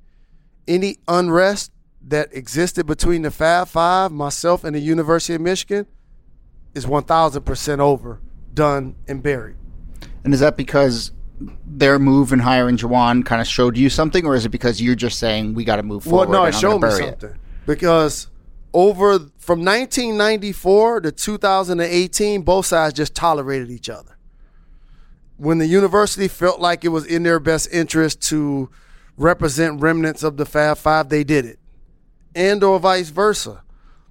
any 0.67 0.99
unrest 1.09 1.73
that 2.03 2.29
existed 2.33 2.87
between 2.87 3.23
the 3.23 3.31
Fab 3.31 3.69
Five, 3.69 4.13
myself, 4.13 4.65
and 4.65 4.75
the 4.75 4.81
University 4.81 5.35
of 5.35 5.41
Michigan 5.41 5.87
is 6.75 6.87
1,000% 6.87 7.79
over, 7.81 8.21
done, 8.55 8.95
and 9.09 9.23
buried. 9.23 9.57
And 10.25 10.33
is 10.33 10.41
that 10.41 10.57
because 10.57 11.13
their 11.67 11.99
move 11.99 12.33
in 12.33 12.41
hiring 12.41 12.77
Juwan 12.77 13.25
kind 13.25 13.41
of 13.41 13.47
showed 13.47 13.77
you 13.77 13.91
something, 13.91 14.25
or 14.27 14.35
is 14.35 14.45
it 14.45 14.51
because 14.51 14.81
you're 14.81 14.95
just 14.95 15.19
saying 15.19 15.55
we 15.55 15.65
got 15.65 15.77
to 15.77 15.83
move 15.83 16.05
forward? 16.05 16.29
Well, 16.29 16.43
no, 16.43 16.47
it 16.47 16.55
showed 16.55 16.81
me 16.81 16.91
something 16.91 17.37
because 17.67 18.29
over 18.75 19.19
from 19.39 19.65
1994 19.65 21.03
to 21.03 21.13
2018, 21.13 22.43
both 22.43 22.67
sides 22.67 22.95
just 22.95 23.15
tolerated 23.15 23.71
each 23.71 23.89
other. 23.89 24.17
When 25.37 25.59
the 25.59 25.67
university 25.67 26.29
felt 26.29 26.61
like 26.61 26.85
it 26.85 26.89
was 26.89 27.07
in 27.07 27.23
their 27.23 27.41
best 27.41 27.73
interest 27.73 28.21
to 28.29 28.71
represent 29.17 29.81
remnants 29.81 30.23
of 30.23 30.37
the 30.37 30.45
Fab 30.45 30.79
Five, 30.79 31.09
they 31.09 31.25
did 31.25 31.45
it, 31.45 31.59
and 32.35 32.63
or 32.63 32.79
vice 32.79 33.11
versa. 33.11 33.63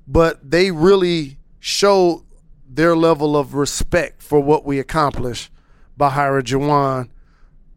But 0.07 0.49
they 0.49 0.71
really 0.71 1.37
showed 1.59 2.23
their 2.69 2.95
level 2.95 3.35
of 3.35 3.53
respect 3.53 4.21
for 4.21 4.39
what 4.39 4.65
we 4.65 4.79
accomplished 4.79 5.51
by 5.97 6.09
hiring 6.11 6.45
Juwan 6.45 7.09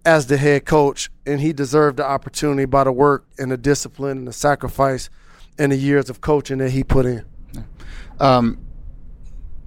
as 0.04 0.26
the 0.26 0.36
head 0.36 0.64
coach, 0.64 1.10
and 1.26 1.40
he 1.40 1.52
deserved 1.52 1.96
the 1.96 2.06
opportunity 2.06 2.64
by 2.64 2.84
the 2.84 2.92
work 2.92 3.26
and 3.38 3.50
the 3.50 3.56
discipline 3.56 4.18
and 4.18 4.28
the 4.28 4.32
sacrifice 4.32 5.10
and 5.60 5.70
the 5.70 5.76
years 5.76 6.08
of 6.08 6.20
coaching 6.20 6.58
that 6.58 6.70
he 6.70 6.82
put 6.82 7.04
in. 7.06 7.24
Um, 8.18 8.58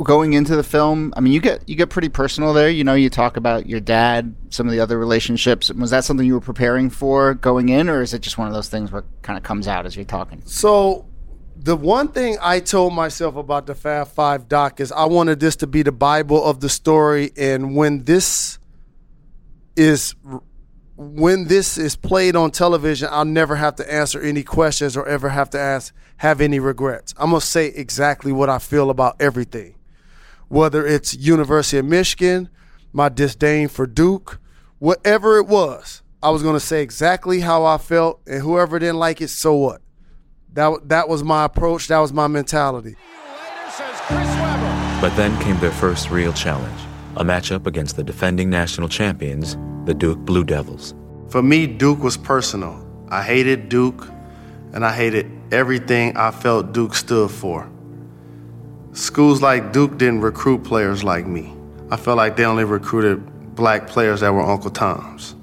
going 0.03 0.33
into 0.33 0.55
the 0.55 0.63
film, 0.63 1.13
I 1.15 1.21
mean, 1.21 1.33
you 1.33 1.39
get 1.39 1.67
you 1.69 1.75
get 1.75 1.89
pretty 1.89 2.09
personal 2.09 2.51
there. 2.51 2.69
You 2.69 2.83
know, 2.83 2.95
you 2.95 3.09
talk 3.09 3.37
about 3.37 3.67
your 3.67 3.79
dad, 3.79 4.35
some 4.49 4.67
of 4.67 4.73
the 4.73 4.79
other 4.79 4.97
relationships. 4.97 5.71
Was 5.71 5.91
that 5.91 6.03
something 6.03 6.25
you 6.25 6.33
were 6.33 6.41
preparing 6.41 6.89
for 6.89 7.35
going 7.35 7.69
in, 7.69 7.89
or 7.89 8.01
is 8.01 8.13
it 8.13 8.21
just 8.21 8.37
one 8.37 8.47
of 8.47 8.53
those 8.53 8.69
things 8.69 8.91
where 8.91 9.05
kind 9.21 9.37
of 9.37 9.43
comes 9.43 9.67
out 9.67 9.85
as 9.85 9.95
you're 9.95 10.03
talking? 10.03 10.41
So, 10.45 11.05
the 11.55 11.77
one 11.77 12.07
thing 12.07 12.37
I 12.41 12.59
told 12.59 12.93
myself 12.93 13.35
about 13.35 13.67
the 13.67 13.75
Fab 13.75 14.07
Five 14.07 14.49
doc 14.49 14.79
is 14.79 14.91
I 14.91 15.05
wanted 15.05 15.39
this 15.39 15.55
to 15.57 15.67
be 15.67 15.83
the 15.83 15.91
Bible 15.91 16.43
of 16.43 16.59
the 16.59 16.69
story, 16.69 17.31
and 17.37 17.75
when 17.75 18.03
this 18.03 18.57
is 19.75 20.15
when 20.95 21.45
this 21.45 21.77
is 21.77 21.95
played 21.95 22.35
on 22.35 22.51
television, 22.51 23.09
I'll 23.11 23.25
never 23.25 23.55
have 23.55 23.75
to 23.77 23.93
answer 23.93 24.21
any 24.21 24.43
questions 24.43 24.95
or 24.95 25.07
ever 25.07 25.29
have 25.29 25.49
to 25.51 25.59
ask 25.59 25.93
have 26.17 26.39
any 26.39 26.59
regrets. 26.59 27.13
I'm 27.17 27.31
gonna 27.31 27.41
say 27.41 27.67
exactly 27.67 28.31
what 28.31 28.49
I 28.49 28.59
feel 28.59 28.89
about 28.89 29.15
everything, 29.19 29.75
whether 30.47 30.85
it's 30.85 31.15
University 31.15 31.77
of 31.77 31.85
Michigan, 31.85 32.49
my 32.91 33.09
disdain 33.09 33.67
for 33.67 33.87
Duke, 33.87 34.39
whatever 34.79 35.37
it 35.37 35.47
was. 35.47 36.01
I 36.21 36.29
was 36.29 36.43
gonna 36.43 36.59
say 36.59 36.83
exactly 36.83 37.41
how 37.41 37.65
I 37.65 37.77
felt, 37.77 38.21
and 38.27 38.41
whoever 38.41 38.79
didn't 38.79 38.99
like 38.99 39.19
it, 39.19 39.29
so 39.29 39.55
what? 39.55 39.81
That 40.53 40.89
that 40.89 41.09
was 41.09 41.23
my 41.23 41.45
approach. 41.45 41.87
That 41.87 41.99
was 41.99 42.13
my 42.13 42.27
mentality. 42.27 42.95
But 45.01 45.15
then 45.15 45.37
came 45.41 45.59
their 45.59 45.71
first 45.71 46.11
real 46.11 46.33
challenge 46.33 46.79
a 47.15 47.23
matchup 47.23 47.67
against 47.67 47.95
the 47.95 48.03
defending 48.03 48.49
national 48.49 48.89
champions, 48.89 49.55
the 49.85 49.93
Duke 49.93 50.19
Blue 50.19 50.43
Devils. 50.43 50.93
For 51.29 51.41
me, 51.41 51.67
Duke 51.67 52.01
was 52.03 52.17
personal. 52.17 52.79
I 53.09 53.21
hated 53.21 53.69
Duke, 53.69 54.07
and 54.73 54.85
I 54.85 54.93
hated 54.93 55.29
everything 55.51 56.15
I 56.15 56.31
felt 56.31 56.73
Duke 56.73 56.95
stood 56.95 57.29
for. 57.31 57.69
Schools 58.93 59.41
like 59.41 59.73
Duke 59.73 59.97
didn't 59.97 60.21
recruit 60.21 60.63
players 60.63 61.03
like 61.03 61.25
me. 61.25 61.53
I 61.91 61.97
felt 61.97 62.17
like 62.17 62.37
they 62.37 62.45
only 62.45 62.63
recruited 62.63 63.55
black 63.55 63.87
players 63.87 64.21
that 64.21 64.33
were 64.33 64.41
Uncle 64.41 64.71
Toms. 64.71 65.35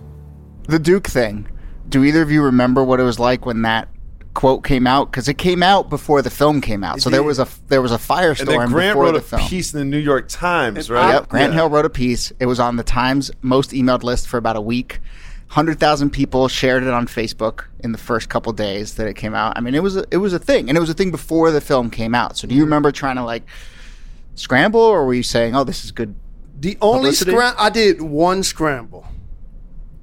The 0.68 0.78
Duke 0.78 1.06
thing. 1.06 1.48
Do 1.88 2.04
either 2.04 2.22
of 2.22 2.30
you 2.30 2.42
remember 2.42 2.84
what 2.84 3.00
it 3.00 3.02
was 3.02 3.18
like 3.18 3.44
when 3.44 3.62
that 3.62 3.88
quote 4.34 4.64
came 4.64 4.86
out? 4.86 5.10
Because 5.10 5.28
it 5.28 5.38
came 5.38 5.62
out 5.62 5.90
before 5.90 6.22
the 6.22 6.30
film 6.30 6.60
came 6.60 6.84
out, 6.84 7.00
so 7.02 7.10
there 7.10 7.22
was 7.22 7.38
a 7.38 7.46
there 7.68 7.82
was 7.82 7.92
a 7.92 7.96
firestorm 7.98 8.40
And 8.40 8.48
then 8.48 8.68
Grant 8.68 8.98
wrote 8.98 9.12
the 9.12 9.18
a 9.18 9.22
film. 9.22 9.42
piece 9.42 9.72
in 9.72 9.78
the 9.80 9.84
New 9.84 9.98
York 9.98 10.28
Times, 10.28 10.90
uh, 10.90 10.94
right? 10.94 11.12
Yep. 11.14 11.28
Grant 11.28 11.52
Yeah. 11.52 11.60
Hill 11.60 11.70
wrote 11.70 11.84
a 11.84 11.90
piece. 11.90 12.32
It 12.40 12.46
was 12.46 12.60
on 12.60 12.76
the 12.76 12.82
Times 12.84 13.30
most 13.42 13.70
emailed 13.70 14.02
list 14.02 14.28
for 14.28 14.36
about 14.38 14.56
a 14.56 14.60
week. 14.60 15.00
Hundred 15.48 15.80
thousand 15.80 16.10
people 16.10 16.46
shared 16.46 16.84
it 16.84 16.90
on 16.90 17.06
Facebook 17.08 17.64
in 17.80 17.90
the 17.90 17.98
first 17.98 18.28
couple 18.28 18.52
days 18.52 18.94
that 18.94 19.08
it 19.08 19.14
came 19.14 19.34
out. 19.34 19.54
I 19.56 19.60
mean, 19.60 19.74
it 19.74 19.82
was 19.82 19.96
a, 19.96 20.04
it 20.12 20.18
was 20.18 20.32
a 20.32 20.38
thing, 20.38 20.68
and 20.68 20.76
it 20.78 20.80
was 20.80 20.90
a 20.90 20.94
thing 20.94 21.10
before 21.10 21.50
the 21.50 21.60
film 21.60 21.90
came 21.90 22.14
out. 22.14 22.36
So, 22.36 22.46
do 22.46 22.54
you 22.54 22.62
remember 22.62 22.92
trying 22.92 23.16
to 23.16 23.24
like 23.24 23.42
scramble, 24.36 24.80
or 24.80 25.04
were 25.04 25.14
you 25.14 25.24
saying, 25.24 25.56
"Oh, 25.56 25.64
this 25.64 25.84
is 25.84 25.90
good"? 25.90 26.14
The 26.60 26.78
only 26.80 26.98
publicity? 27.00 27.32
scram 27.32 27.54
I 27.58 27.68
did 27.70 28.00
one 28.00 28.42
scramble. 28.44 29.06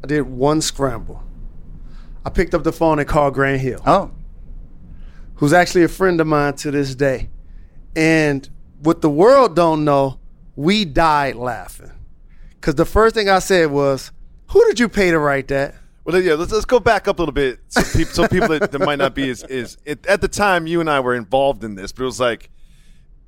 I 0.03 0.07
did 0.07 0.23
one 0.23 0.59
scramble. 0.61 1.23
I 2.25 2.29
picked 2.29 2.53
up 2.53 2.63
the 2.65 2.73
phone 2.73 2.99
and 2.99 3.07
called 3.07 3.33
Grant 3.33 3.61
Hill. 3.61 3.81
Oh. 3.85 4.11
Who's 5.37 5.53
actually 5.53 5.83
a 5.83 5.87
friend 5.87 6.19
of 6.21 6.27
mine 6.27 6.55
to 6.57 6.71
this 6.71 6.95
day. 6.95 7.29
And 7.95 8.47
what 8.81 9.01
the 9.01 9.09
world 9.09 9.55
don't 9.55 9.85
know, 9.85 10.19
we 10.55 10.85
died 10.85 11.35
laughing. 11.35 11.91
Cause 12.61 12.75
the 12.75 12.85
first 12.85 13.15
thing 13.15 13.29
I 13.29 13.39
said 13.39 13.71
was, 13.71 14.11
Who 14.49 14.65
did 14.65 14.79
you 14.79 14.89
pay 14.89 15.11
to 15.11 15.19
write 15.19 15.47
that? 15.49 15.75
Well, 16.03 16.21
yeah, 16.21 16.33
let's, 16.35 16.51
let's 16.53 16.65
go 16.65 16.79
back 16.79 17.07
up 17.07 17.19
a 17.19 17.21
little 17.21 17.33
bit. 17.33 17.59
So 17.67 17.81
people, 17.83 18.13
so 18.13 18.27
people 18.27 18.47
that, 18.47 18.71
that 18.71 18.79
might 18.79 18.97
not 18.97 19.13
be 19.13 19.29
as 19.29 19.43
is 19.43 19.77
it, 19.83 20.05
at 20.07 20.21
the 20.21 20.27
time 20.27 20.65
you 20.65 20.79
and 20.79 20.89
I 20.89 21.01
were 21.01 21.13
involved 21.13 21.63
in 21.63 21.75
this, 21.75 21.91
but 21.91 22.03
it 22.03 22.05
was 22.05 22.19
like 22.19 22.49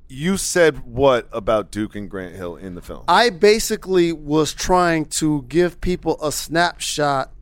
you 0.08 0.36
said 0.36 0.78
what 0.84 1.28
about 1.30 1.70
Duke 1.70 1.94
and 1.94 2.10
Grant 2.10 2.34
Hill 2.34 2.56
in 2.56 2.74
the 2.74 2.82
film? 2.82 3.04
I 3.06 3.30
basically 3.30 4.12
was 4.12 4.52
trying 4.52 5.04
to 5.06 5.42
give 5.42 5.80
people 5.80 6.18
a 6.22 6.32
snapshot 6.32 7.32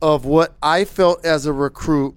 of 0.00 0.24
what 0.24 0.56
I 0.62 0.84
felt 0.84 1.24
as 1.24 1.46
a 1.46 1.52
recruit, 1.52 2.14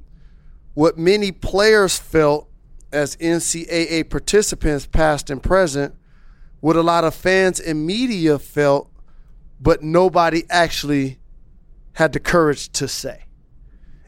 what 0.79 0.97
many 0.97 1.29
players 1.29 1.97
felt 1.97 2.49
as 2.93 3.17
NCAA 3.17 4.09
participants, 4.09 4.85
past 4.85 5.29
and 5.29 5.43
present, 5.43 5.93
what 6.61 6.77
a 6.77 6.81
lot 6.81 7.03
of 7.03 7.13
fans 7.13 7.59
and 7.59 7.85
media 7.85 8.39
felt, 8.39 8.89
but 9.59 9.83
nobody 9.83 10.43
actually 10.49 11.19
had 11.91 12.13
the 12.13 12.19
courage 12.21 12.69
to 12.69 12.87
say. 12.87 13.25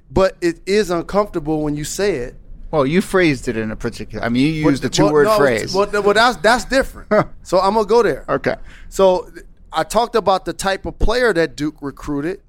But 0.10 0.38
it 0.40 0.62
is 0.66 0.90
uncomfortable 0.90 1.62
when 1.62 1.76
you 1.76 1.84
say 1.84 2.16
it. 2.20 2.36
Well, 2.72 2.86
you 2.86 3.02
phrased 3.02 3.50
it 3.50 3.58
in 3.58 3.70
a 3.70 3.76
particular. 3.76 4.24
I 4.24 4.30
mean, 4.30 4.48
you 4.48 4.70
used 4.70 4.82
a 4.86 4.88
Well, 4.88 5.10
two-word 5.10 5.24
no, 5.26 5.38
phrase. 5.38 5.76
Well, 5.76 5.90
well, 5.92 6.14
that's 6.14 6.38
that's 6.38 6.64
different. 6.64 7.10
so 7.44 7.60
I'm 7.60 7.74
gonna 7.74 7.86
go 7.86 8.02
there. 8.02 8.24
Okay. 8.30 8.56
So 8.88 9.30
I 9.74 9.84
talked 9.84 10.16
about 10.16 10.46
the 10.46 10.54
type 10.54 10.86
of 10.86 10.98
player 11.00 11.34
that 11.34 11.58
Duke 11.58 11.76
recruited, 11.82 12.40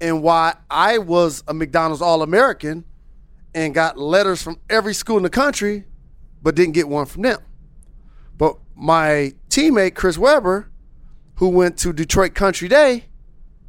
and 0.00 0.24
why 0.24 0.56
I 0.68 0.98
was 0.98 1.44
a 1.46 1.54
McDonald's 1.54 2.02
All 2.02 2.22
American, 2.22 2.84
and 3.54 3.74
got 3.74 3.98
letters 3.98 4.42
from 4.42 4.60
every 4.68 4.94
school 4.94 5.16
in 5.16 5.22
the 5.22 5.30
country, 5.30 5.84
but 6.42 6.54
didn't 6.54 6.74
get 6.74 6.88
one 6.88 7.06
from 7.06 7.22
them. 7.22 7.40
But 8.36 8.56
my 8.74 9.34
teammate 9.48 9.94
Chris 9.94 10.16
Webber, 10.16 10.70
who 11.36 11.48
went 11.48 11.78
to 11.78 11.92
Detroit 11.92 12.34
Country 12.34 12.68
Day, 12.68 13.06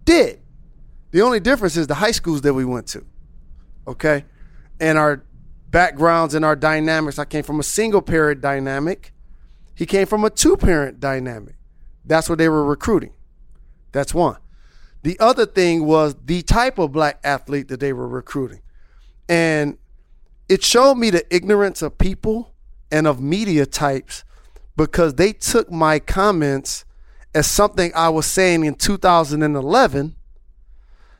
did. 0.06 0.40
The 1.12 1.22
only 1.22 1.40
difference 1.40 1.76
is 1.76 1.88
the 1.88 1.96
high 1.96 2.12
schools 2.12 2.42
that 2.42 2.54
we 2.54 2.64
went 2.64 2.88
to. 2.88 3.06
Okay? 3.88 4.26
And 4.80 4.98
our 4.98 5.24
backgrounds 5.72 6.36
and 6.36 6.46
our 6.46 6.56
dynamics. 6.56 7.18
I 7.18 7.26
came 7.26 7.44
from 7.44 7.60
a 7.60 7.64
single 7.64 8.02
parent 8.02 8.42
dynamic. 8.42 9.14
He 9.74 9.86
came 9.86 10.06
from 10.06 10.24
a 10.24 10.30
two 10.30 10.58
parent 10.58 11.00
dynamic. 11.00 11.56
That's 12.06 12.30
what 12.30 12.38
they 12.38 12.50
were 12.50 12.66
recruiting. 12.66 13.14
That's 13.92 14.14
one. 14.14 14.38
The 15.04 15.20
other 15.20 15.46
thing 15.46 15.86
was 15.86 16.16
the 16.26 16.44
type 16.44 16.78
of 16.78 16.92
black 16.92 17.20
athlete 17.24 17.70
that 17.70 17.80
they 17.80 17.94
were 17.94 18.08
recruiting. 18.08 18.62
And 19.32 19.78
it 20.50 20.62
showed 20.62 20.96
me 20.96 21.10
the 21.10 21.24
ignorance 21.34 21.82
of 21.82 21.98
people 21.98 22.54
and 22.92 23.08
of 23.08 23.22
media 23.22 23.66
types 23.66 24.26
because 24.76 25.16
they 25.16 25.32
took 25.32 25.72
my 25.72 26.00
comments 26.00 26.84
as 27.34 27.50
something 27.50 27.94
I 27.96 28.10
was 28.10 28.26
saying 28.26 28.66
in 28.66 28.76
2011, 28.76 30.16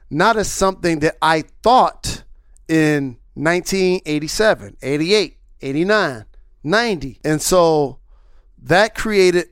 not 0.10 0.36
as 0.36 0.52
something 0.52 1.00
that 1.00 1.16
I 1.22 1.46
thought 1.64 2.26
in 2.68 3.18
1987, 3.36 4.76
88, 4.82 5.38
89, 5.62 6.26
90. 6.66 7.20
And 7.24 7.42
so 7.42 8.00
that 8.64 8.94
created, 8.94 9.48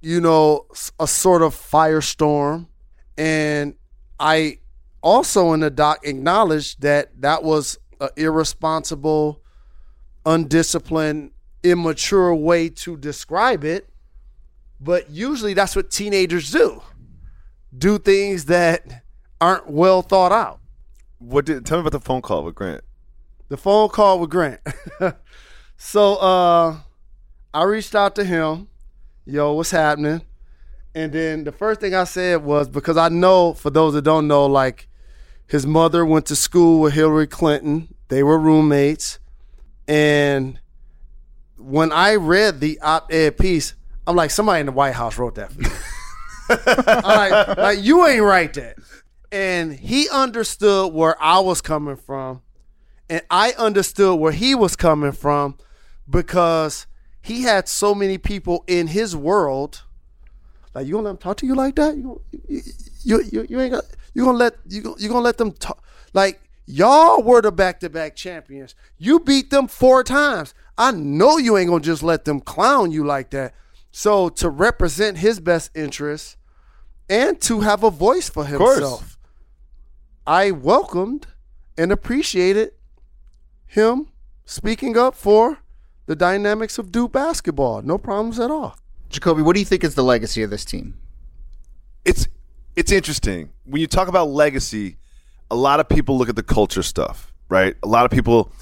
you 0.00 0.20
know, 0.20 0.66
a 0.98 1.06
sort 1.06 1.42
of 1.42 1.54
firestorm. 1.54 2.66
And 3.16 3.76
I 4.18 4.58
also 5.04 5.52
in 5.52 5.60
the 5.60 5.70
doc 5.70 6.00
acknowledged 6.04 6.80
that 6.80 7.20
that 7.20 7.44
was 7.44 7.78
an 8.00 8.08
irresponsible, 8.16 9.40
undisciplined, 10.26 11.32
immature 11.62 12.34
way 12.34 12.68
to 12.68 12.96
describe 12.96 13.64
it. 13.64 13.88
But 14.80 15.10
usually 15.10 15.54
that's 15.54 15.74
what 15.74 15.90
teenagers 15.90 16.50
do. 16.50 16.82
Do 17.76 17.98
things 17.98 18.46
that 18.46 19.02
aren't 19.40 19.70
well 19.70 20.02
thought 20.02 20.32
out. 20.32 20.60
What 21.18 21.46
did 21.46 21.64
tell 21.64 21.78
me 21.78 21.80
about 21.80 21.92
the 21.92 22.00
phone 22.00 22.22
call 22.22 22.44
with 22.44 22.54
Grant? 22.54 22.82
The 23.48 23.56
phone 23.56 23.88
call 23.88 24.20
with 24.20 24.30
Grant. 24.30 24.60
so 25.76 26.16
uh 26.16 26.76
I 27.52 27.62
reached 27.62 27.94
out 27.94 28.16
to 28.16 28.24
him, 28.24 28.68
yo, 29.24 29.52
what's 29.52 29.70
happening? 29.70 30.22
And 30.94 31.12
then 31.12 31.44
the 31.44 31.52
first 31.52 31.80
thing 31.80 31.94
I 31.94 32.04
said 32.04 32.44
was 32.44 32.68
because 32.68 32.96
I 32.96 33.08
know, 33.08 33.52
for 33.52 33.70
those 33.70 33.94
that 33.94 34.02
don't 34.02 34.26
know, 34.26 34.46
like 34.46 34.88
his 35.46 35.66
mother 35.66 36.04
went 36.04 36.26
to 36.26 36.36
school 36.36 36.80
with 36.80 36.94
Hillary 36.94 37.26
Clinton. 37.26 37.94
They 38.08 38.22
were 38.22 38.38
roommates. 38.38 39.18
And 39.86 40.58
when 41.58 41.92
I 41.92 42.16
read 42.16 42.60
the 42.60 42.80
op 42.80 43.12
ed 43.12 43.36
piece, 43.38 43.74
I'm 44.06 44.16
like, 44.16 44.30
somebody 44.30 44.60
in 44.60 44.66
the 44.66 44.72
White 44.72 44.94
House 44.94 45.18
wrote 45.18 45.34
that 45.36 45.52
for 45.52 45.62
you. 45.62 45.70
Like, 46.46 47.56
like, 47.56 47.78
you 47.82 48.06
ain't 48.06 48.22
write 48.22 48.52
that. 48.54 48.76
And 49.32 49.72
he 49.72 50.10
understood 50.10 50.92
where 50.92 51.20
I 51.20 51.38
was 51.38 51.62
coming 51.62 51.96
from. 51.96 52.42
And 53.08 53.22
I 53.30 53.52
understood 53.56 54.20
where 54.20 54.30
he 54.32 54.54
was 54.54 54.76
coming 54.76 55.12
from 55.12 55.56
because 56.08 56.86
he 57.22 57.42
had 57.42 57.66
so 57.66 57.94
many 57.94 58.18
people 58.18 58.62
in 58.66 58.88
his 58.88 59.16
world. 59.16 59.84
Like, 60.74 60.86
you 60.86 60.92
gonna 60.92 61.04
let 61.04 61.10
him 61.12 61.16
talk 61.16 61.38
to 61.38 61.46
you 61.46 61.54
like 61.54 61.76
that? 61.76 61.96
You 61.96 62.20
you 62.46 62.62
you, 63.02 63.22
you, 63.32 63.46
you 63.48 63.60
ain't 63.60 63.72
gonna 63.72 63.84
you 64.14 64.24
gonna 64.24 64.38
let 64.38 64.54
you 64.68 64.80
gonna, 64.80 64.96
you 64.98 65.08
gonna 65.08 65.20
let 65.20 65.36
them 65.38 65.52
talk 65.52 65.82
like 66.12 66.40
y'all 66.66 67.22
were 67.22 67.42
the 67.42 67.52
back 67.52 67.80
to 67.80 67.90
back 67.90 68.16
champions. 68.16 68.74
You 68.96 69.20
beat 69.20 69.50
them 69.50 69.68
four 69.68 70.02
times. 70.02 70.54
I 70.78 70.92
know 70.92 71.36
you 71.36 71.56
ain't 71.56 71.68
gonna 71.68 71.82
just 71.82 72.02
let 72.02 72.24
them 72.24 72.40
clown 72.40 72.90
you 72.90 73.04
like 73.04 73.30
that. 73.30 73.54
So 73.90 74.28
to 74.30 74.48
represent 74.48 75.18
his 75.18 75.40
best 75.40 75.70
interests 75.76 76.36
and 77.08 77.40
to 77.42 77.60
have 77.60 77.84
a 77.84 77.90
voice 77.90 78.28
for 78.28 78.44
himself, 78.44 79.18
I 80.26 80.50
welcomed 80.50 81.26
and 81.76 81.92
appreciated 81.92 82.72
him 83.66 84.08
speaking 84.44 84.96
up 84.96 85.14
for 85.14 85.58
the 86.06 86.16
dynamics 86.16 86.78
of 86.78 86.92
Duke 86.92 87.12
basketball. 87.12 87.82
No 87.82 87.98
problems 87.98 88.38
at 88.38 88.50
all. 88.50 88.76
Jacoby, 89.08 89.42
what 89.42 89.54
do 89.54 89.60
you 89.60 89.66
think 89.66 89.84
is 89.84 89.94
the 89.94 90.04
legacy 90.04 90.42
of 90.42 90.50
this 90.50 90.64
team? 90.64 90.98
It's 92.04 92.26
it's 92.76 92.92
interesting 92.92 93.50
when 93.64 93.80
you 93.80 93.86
talk 93.86 94.08
about 94.08 94.28
legacy. 94.28 94.96
A 95.50 95.56
lot 95.56 95.78
of 95.78 95.88
people 95.88 96.16
look 96.16 96.28
at 96.28 96.36
the 96.36 96.42
culture 96.42 96.82
stuff, 96.82 97.32
right? 97.48 97.76
A 97.82 97.88
lot 97.88 98.04
of 98.04 98.10
people 98.10 98.52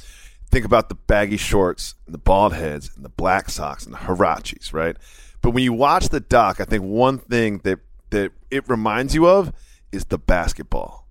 think 0.50 0.64
about 0.64 0.88
the 0.88 0.94
baggy 0.94 1.36
shorts 1.38 1.94
and 2.06 2.14
the 2.14 2.18
bald 2.18 2.52
heads 2.52 2.90
and 2.94 3.04
the 3.04 3.08
black 3.08 3.48
socks 3.48 3.86
and 3.86 3.94
the 3.94 3.98
Huaraches, 3.98 4.72
right? 4.72 4.96
But 5.40 5.50
when 5.50 5.64
you 5.64 5.72
watch 5.72 6.10
the 6.10 6.20
doc, 6.20 6.60
I 6.60 6.64
think 6.64 6.84
one 6.84 7.18
thing 7.18 7.58
that 7.64 7.80
that 8.10 8.32
it 8.50 8.68
reminds 8.68 9.14
you 9.14 9.26
of 9.26 9.52
is 9.90 10.04
the 10.06 10.18
basketball. 10.18 11.08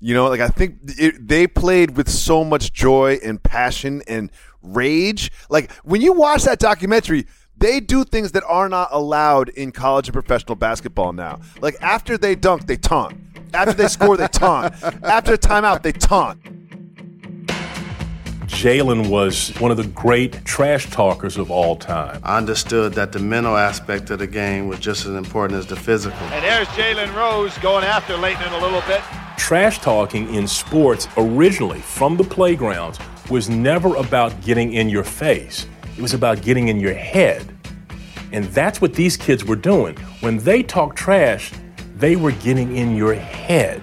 You 0.00 0.14
know, 0.14 0.28
like 0.28 0.40
I 0.40 0.48
think 0.48 0.78
it, 0.98 1.28
they 1.28 1.46
played 1.46 1.96
with 1.96 2.08
so 2.08 2.42
much 2.42 2.72
joy 2.72 3.18
and 3.22 3.42
passion 3.42 4.02
and 4.08 4.30
rage. 4.62 5.30
Like 5.50 5.70
when 5.84 6.00
you 6.00 6.14
watch 6.14 6.44
that 6.44 6.58
documentary, 6.58 7.26
they 7.60 7.78
do 7.78 8.04
things 8.04 8.32
that 8.32 8.42
are 8.48 8.68
not 8.68 8.88
allowed 8.90 9.50
in 9.50 9.70
college 9.70 10.08
and 10.08 10.14
professional 10.14 10.56
basketball 10.56 11.12
now. 11.12 11.40
Like 11.60 11.76
after 11.80 12.18
they 12.18 12.34
dunk, 12.34 12.66
they 12.66 12.76
taunt. 12.76 13.16
After 13.52 13.74
they 13.74 13.88
score, 13.88 14.16
they 14.16 14.28
taunt. 14.28 14.74
After 15.04 15.34
a 15.34 15.38
timeout, 15.38 15.82
they 15.82 15.92
taunt. 15.92 16.40
Jalen 18.46 19.08
was 19.08 19.50
one 19.60 19.70
of 19.70 19.76
the 19.76 19.86
great 19.86 20.44
trash 20.44 20.90
talkers 20.90 21.36
of 21.36 21.50
all 21.50 21.76
time. 21.76 22.20
I 22.24 22.36
understood 22.36 22.94
that 22.94 23.12
the 23.12 23.18
mental 23.18 23.56
aspect 23.56 24.10
of 24.10 24.18
the 24.18 24.26
game 24.26 24.66
was 24.66 24.80
just 24.80 25.06
as 25.06 25.14
important 25.14 25.58
as 25.58 25.66
the 25.66 25.76
physical. 25.76 26.18
And 26.28 26.44
there's 26.44 26.66
Jalen 26.68 27.14
Rose 27.14 27.56
going 27.58 27.84
after 27.84 28.14
Laettner 28.14 28.48
in 28.48 28.52
a 28.54 28.58
little 28.58 28.82
bit. 28.82 29.00
Trash 29.38 29.78
talking 29.78 30.34
in 30.34 30.48
sports 30.48 31.08
originally 31.16 31.80
from 31.80 32.16
the 32.16 32.24
playgrounds 32.24 32.98
was 33.30 33.48
never 33.48 33.94
about 33.96 34.40
getting 34.42 34.72
in 34.74 34.88
your 34.88 35.04
face. 35.04 35.66
It 35.96 36.02
was 36.02 36.14
about 36.14 36.42
getting 36.42 36.68
in 36.68 36.80
your 36.80 36.94
head. 36.94 37.49
And 38.32 38.44
that's 38.46 38.80
what 38.80 38.94
these 38.94 39.16
kids 39.16 39.44
were 39.44 39.56
doing. 39.56 39.96
When 40.20 40.38
they 40.38 40.62
talk 40.62 40.94
trash, 40.94 41.52
they 41.96 42.16
were 42.16 42.32
getting 42.32 42.76
in 42.76 42.96
your 42.96 43.14
head. 43.14 43.82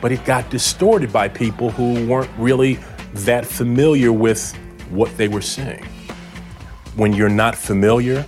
But 0.00 0.12
it 0.12 0.24
got 0.24 0.50
distorted 0.50 1.12
by 1.12 1.28
people 1.28 1.70
who 1.70 2.06
weren't 2.06 2.30
really 2.38 2.78
that 3.14 3.44
familiar 3.44 4.12
with 4.12 4.54
what 4.90 5.16
they 5.16 5.28
were 5.28 5.42
saying. 5.42 5.84
When 6.96 7.12
you're 7.12 7.28
not 7.28 7.54
familiar, 7.56 8.26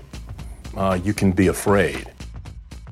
uh, 0.77 0.99
you 1.03 1.15
can 1.15 1.33
be 1.33 1.49
afraid. 1.49 2.11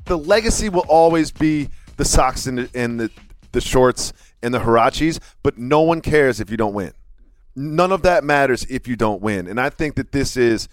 The 0.05 0.17
legacy 0.17 0.69
will 0.69 0.85
always 0.87 1.31
be 1.31 1.69
the 1.97 2.05
socks 2.05 2.47
and 2.47 2.57
the, 2.57 2.69
and 2.73 2.99
the, 2.99 3.11
the 3.51 3.61
shorts 3.61 4.13
and 4.41 4.53
the 4.53 4.59
Huaraches, 4.59 5.19
but 5.41 5.57
no 5.57 5.81
one 5.81 6.01
cares 6.01 6.39
if 6.39 6.49
you 6.49 6.57
don't 6.57 6.73
win. 6.73 6.93
None 7.55 7.91
of 7.91 8.01
that 8.01 8.23
matters 8.23 8.65
if 8.65 8.87
you 8.87 8.95
don't 8.95 9.21
win. 9.21 9.47
And 9.47 9.59
I 9.59 9.69
think 9.69 9.95
that 9.95 10.11
this 10.11 10.35
is, 10.35 10.67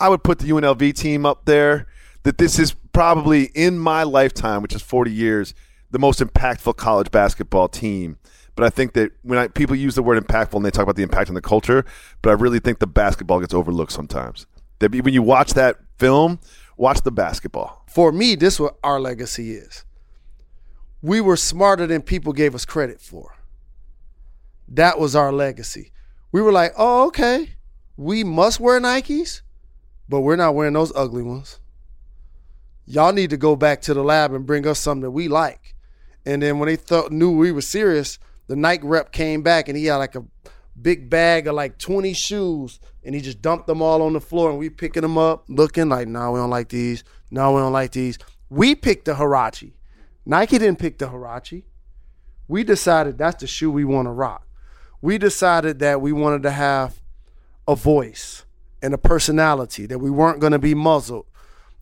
I 0.00 0.08
would 0.08 0.22
put 0.22 0.38
the 0.38 0.48
UNLV 0.50 0.94
team 0.94 1.26
up 1.26 1.44
there, 1.44 1.86
that 2.22 2.38
this 2.38 2.58
is 2.58 2.74
probably 2.92 3.44
in 3.54 3.78
my 3.78 4.02
lifetime, 4.02 4.62
which 4.62 4.74
is 4.74 4.82
40 4.82 5.10
years, 5.10 5.54
the 5.90 5.98
most 5.98 6.20
impactful 6.20 6.76
college 6.76 7.10
basketball 7.10 7.68
team. 7.68 8.18
But 8.54 8.66
I 8.66 8.70
think 8.70 8.94
that 8.94 9.12
when 9.22 9.38
I, 9.38 9.48
people 9.48 9.76
use 9.76 9.94
the 9.94 10.02
word 10.02 10.22
impactful 10.22 10.54
and 10.54 10.64
they 10.64 10.70
talk 10.70 10.82
about 10.82 10.96
the 10.96 11.02
impact 11.02 11.28
on 11.30 11.34
the 11.34 11.40
culture, 11.40 11.84
but 12.22 12.30
I 12.30 12.32
really 12.32 12.58
think 12.58 12.80
the 12.80 12.88
basketball 12.88 13.40
gets 13.40 13.54
overlooked 13.54 13.92
sometimes. 13.92 14.46
That 14.80 14.92
when 14.92 15.14
you 15.14 15.22
watch 15.22 15.54
that 15.54 15.76
film, 15.98 16.40
watch 16.76 17.02
the 17.02 17.12
basketball. 17.12 17.84
For 17.88 18.10
me, 18.10 18.34
this 18.34 18.54
is 18.54 18.60
what 18.60 18.76
our 18.82 18.98
legacy 18.98 19.52
is. 19.52 19.84
We 21.02 21.20
were 21.20 21.36
smarter 21.36 21.86
than 21.86 22.02
people 22.02 22.32
gave 22.32 22.54
us 22.54 22.64
credit 22.64 23.00
for. 23.00 23.36
That 24.66 24.98
was 24.98 25.14
our 25.14 25.32
legacy. 25.32 25.92
We 26.32 26.42
were 26.42 26.52
like, 26.52 26.72
oh, 26.76 27.06
okay, 27.06 27.50
we 27.96 28.24
must 28.24 28.60
wear 28.60 28.80
Nikes, 28.80 29.42
but 30.08 30.20
we're 30.20 30.36
not 30.36 30.54
wearing 30.54 30.74
those 30.74 30.92
ugly 30.94 31.22
ones. 31.22 31.60
Y'all 32.86 33.12
need 33.12 33.30
to 33.30 33.36
go 33.36 33.54
back 33.54 33.82
to 33.82 33.94
the 33.94 34.02
lab 34.02 34.32
and 34.32 34.46
bring 34.46 34.66
us 34.66 34.78
something 34.78 35.02
that 35.02 35.10
we 35.10 35.28
like. 35.28 35.74
And 36.24 36.42
then 36.42 36.58
when 36.58 36.68
they 36.68 36.76
thought 36.76 37.12
knew 37.12 37.36
we 37.36 37.52
were 37.52 37.60
serious, 37.60 38.18
the 38.46 38.56
Nike 38.56 38.86
rep 38.86 39.12
came 39.12 39.42
back 39.42 39.68
and 39.68 39.76
he 39.76 39.86
had 39.86 39.96
like 39.96 40.14
a 40.14 40.24
big 40.80 41.10
bag 41.10 41.46
of 41.46 41.54
like 41.54 41.78
20 41.78 42.12
shoes 42.14 42.80
and 43.04 43.14
he 43.14 43.20
just 43.20 43.42
dumped 43.42 43.66
them 43.66 43.82
all 43.82 44.02
on 44.02 44.14
the 44.14 44.20
floor 44.20 44.50
and 44.50 44.58
we 44.58 44.70
picking 44.70 45.02
them 45.02 45.18
up, 45.18 45.44
looking 45.48 45.88
like, 45.88 46.08
no, 46.08 46.20
nah, 46.20 46.30
we 46.30 46.38
don't 46.38 46.50
like 46.50 46.70
these. 46.70 47.04
No, 47.30 47.52
we 47.52 47.60
don't 47.60 47.72
like 47.72 47.92
these. 47.92 48.18
We 48.48 48.74
picked 48.74 49.04
the 49.04 49.14
Huarache. 49.14 49.72
Nike 50.24 50.58
didn't 50.58 50.78
pick 50.78 50.98
the 50.98 51.06
Huarache. 51.06 51.64
We 52.48 52.64
decided 52.64 53.18
that's 53.18 53.40
the 53.40 53.46
shoe 53.46 53.70
we 53.70 53.84
want 53.84 54.06
to 54.06 54.12
rock. 54.12 54.46
We 55.02 55.18
decided 55.18 55.78
that 55.80 56.00
we 56.00 56.12
wanted 56.12 56.42
to 56.44 56.50
have 56.50 57.00
a 57.66 57.76
voice 57.76 58.44
and 58.82 58.94
a 58.94 58.98
personality, 58.98 59.86
that 59.86 59.98
we 59.98 60.10
weren't 60.10 60.40
going 60.40 60.52
to 60.52 60.58
be 60.58 60.74
muzzled, 60.74 61.26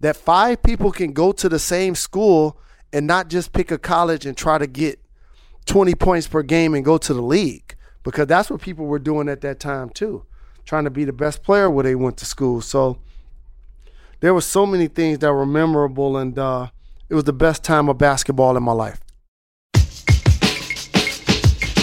that 0.01 0.17
five 0.17 0.63
people 0.63 0.93
can 0.93 1.13
go 1.13 1.33
to 1.33 1.49
the 1.49 1.59
same 1.59 1.95
school 1.95 2.59
and 2.93 3.07
not 3.07 3.29
just 3.29 3.53
pick 3.53 3.71
a 3.71 3.79
college 3.79 4.27
and 4.27 4.37
try 4.37 4.59
to 4.59 4.67
get 4.67 4.99
20 5.67 5.95
points 5.95 6.27
per 6.27 6.43
game 6.43 6.75
and 6.75 6.85
go 6.85 6.97
to 6.99 7.13
the 7.13 7.23
league 7.23 7.77
because 8.03 8.27
that's 8.27 8.51
what 8.51 8.61
people 8.61 8.87
were 8.87 8.99
doing 8.99 9.29
at 9.29 9.41
that 9.41 9.59
time 9.59 9.91
too 9.91 10.25
trying 10.67 10.85
to 10.85 10.91
be 10.91 11.05
the 11.05 11.13
best 11.13 11.43
player 11.43 11.71
where 11.71 11.85
they 11.85 11.95
went 11.95 12.17
to 12.19 12.27
school. 12.27 12.61
So 12.61 12.99
there 14.21 14.35
were 14.35 14.41
so 14.41 14.67
many 14.67 14.89
things 14.89 15.21
that 15.21 15.33
were 15.33 15.47
memorable 15.47 16.17
and 16.17 16.39
uh, 16.39 16.69
it 17.09 17.15
was 17.15 17.25
the 17.25 17.33
best 17.33 17.63
time 17.63 17.89
of 17.89 17.97
basketball 17.97 18.57
in 18.57 18.63
my 18.63 18.73
life 18.73 19.01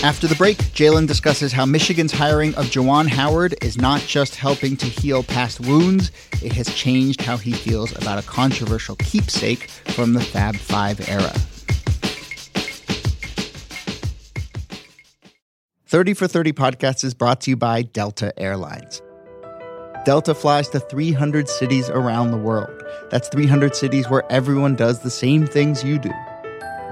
After 0.04 0.28
the 0.28 0.36
break, 0.36 0.58
Jalen 0.58 1.08
discusses 1.08 1.54
how 1.54 1.66
Michigan's 1.66 2.12
hiring 2.12 2.54
of 2.56 2.66
Juwan 2.66 3.08
Howard 3.08 3.56
is 3.62 3.78
not 3.78 4.02
just 4.02 4.36
helping 4.36 4.76
to 4.76 4.86
heal 4.86 5.24
past 5.24 5.62
wounds, 5.62 6.12
it 6.42 6.52
has 6.52 6.68
changed 6.76 7.22
how 7.22 7.38
he 7.38 7.54
feels 7.54 7.96
about 7.96 8.20
a 8.20 8.28
controversial 8.28 8.98
keepsake 8.98 9.70
from 9.96 10.12
the 10.12 10.20
Fab 10.20 10.58
Five 10.58 11.08
era. 11.08 11.32
30 15.86 16.14
for 16.16 16.28
30 16.28 16.52
podcast 16.52 17.06
is 17.06 17.14
brought 17.14 17.40
to 17.40 17.52
you 17.52 17.56
by 17.56 17.84
Delta 17.84 18.38
Airlines. 18.38 19.02
Delta 20.04 20.36
flies 20.36 20.68
to 20.70 20.82
300 20.82 21.48
cities 21.48 21.90
around 21.90 22.32
the 22.32 22.38
world. 22.38 22.84
That's 23.10 23.30
300 23.30 23.74
cities 23.74 24.10
where 24.10 24.30
everyone 24.30 24.76
does 24.76 25.00
the 25.00 25.10
same 25.10 25.48
things 25.48 25.82
you 25.82 25.98
do. 25.98 26.12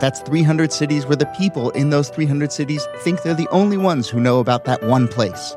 That's 0.02 0.20
300 0.22 0.74
cities 0.74 1.06
where 1.06 1.16
the 1.16 1.28
people 1.38 1.70
in 1.70 1.92
those 1.92 2.10
300 2.10 2.52
cities 2.52 2.88
think 3.04 3.22
they're 3.22 3.36
the 3.36 3.48
only 3.52 3.78
ones 3.78 4.10
who 4.10 4.20
know 4.20 4.40
about 4.40 4.66
that 4.66 4.82
one 4.82 5.08
place. 5.08 5.56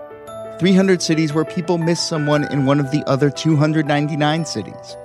300 0.59 1.01
cities 1.01 1.33
where 1.33 1.47
people 1.47 1.79
miss 1.79 1.99
someone 2.07 2.45
in 2.53 2.67
one 2.67 2.79
of 2.79 2.91
the 2.91 3.03
other 3.09 3.31
299 3.31 4.45
cities. 4.45 4.99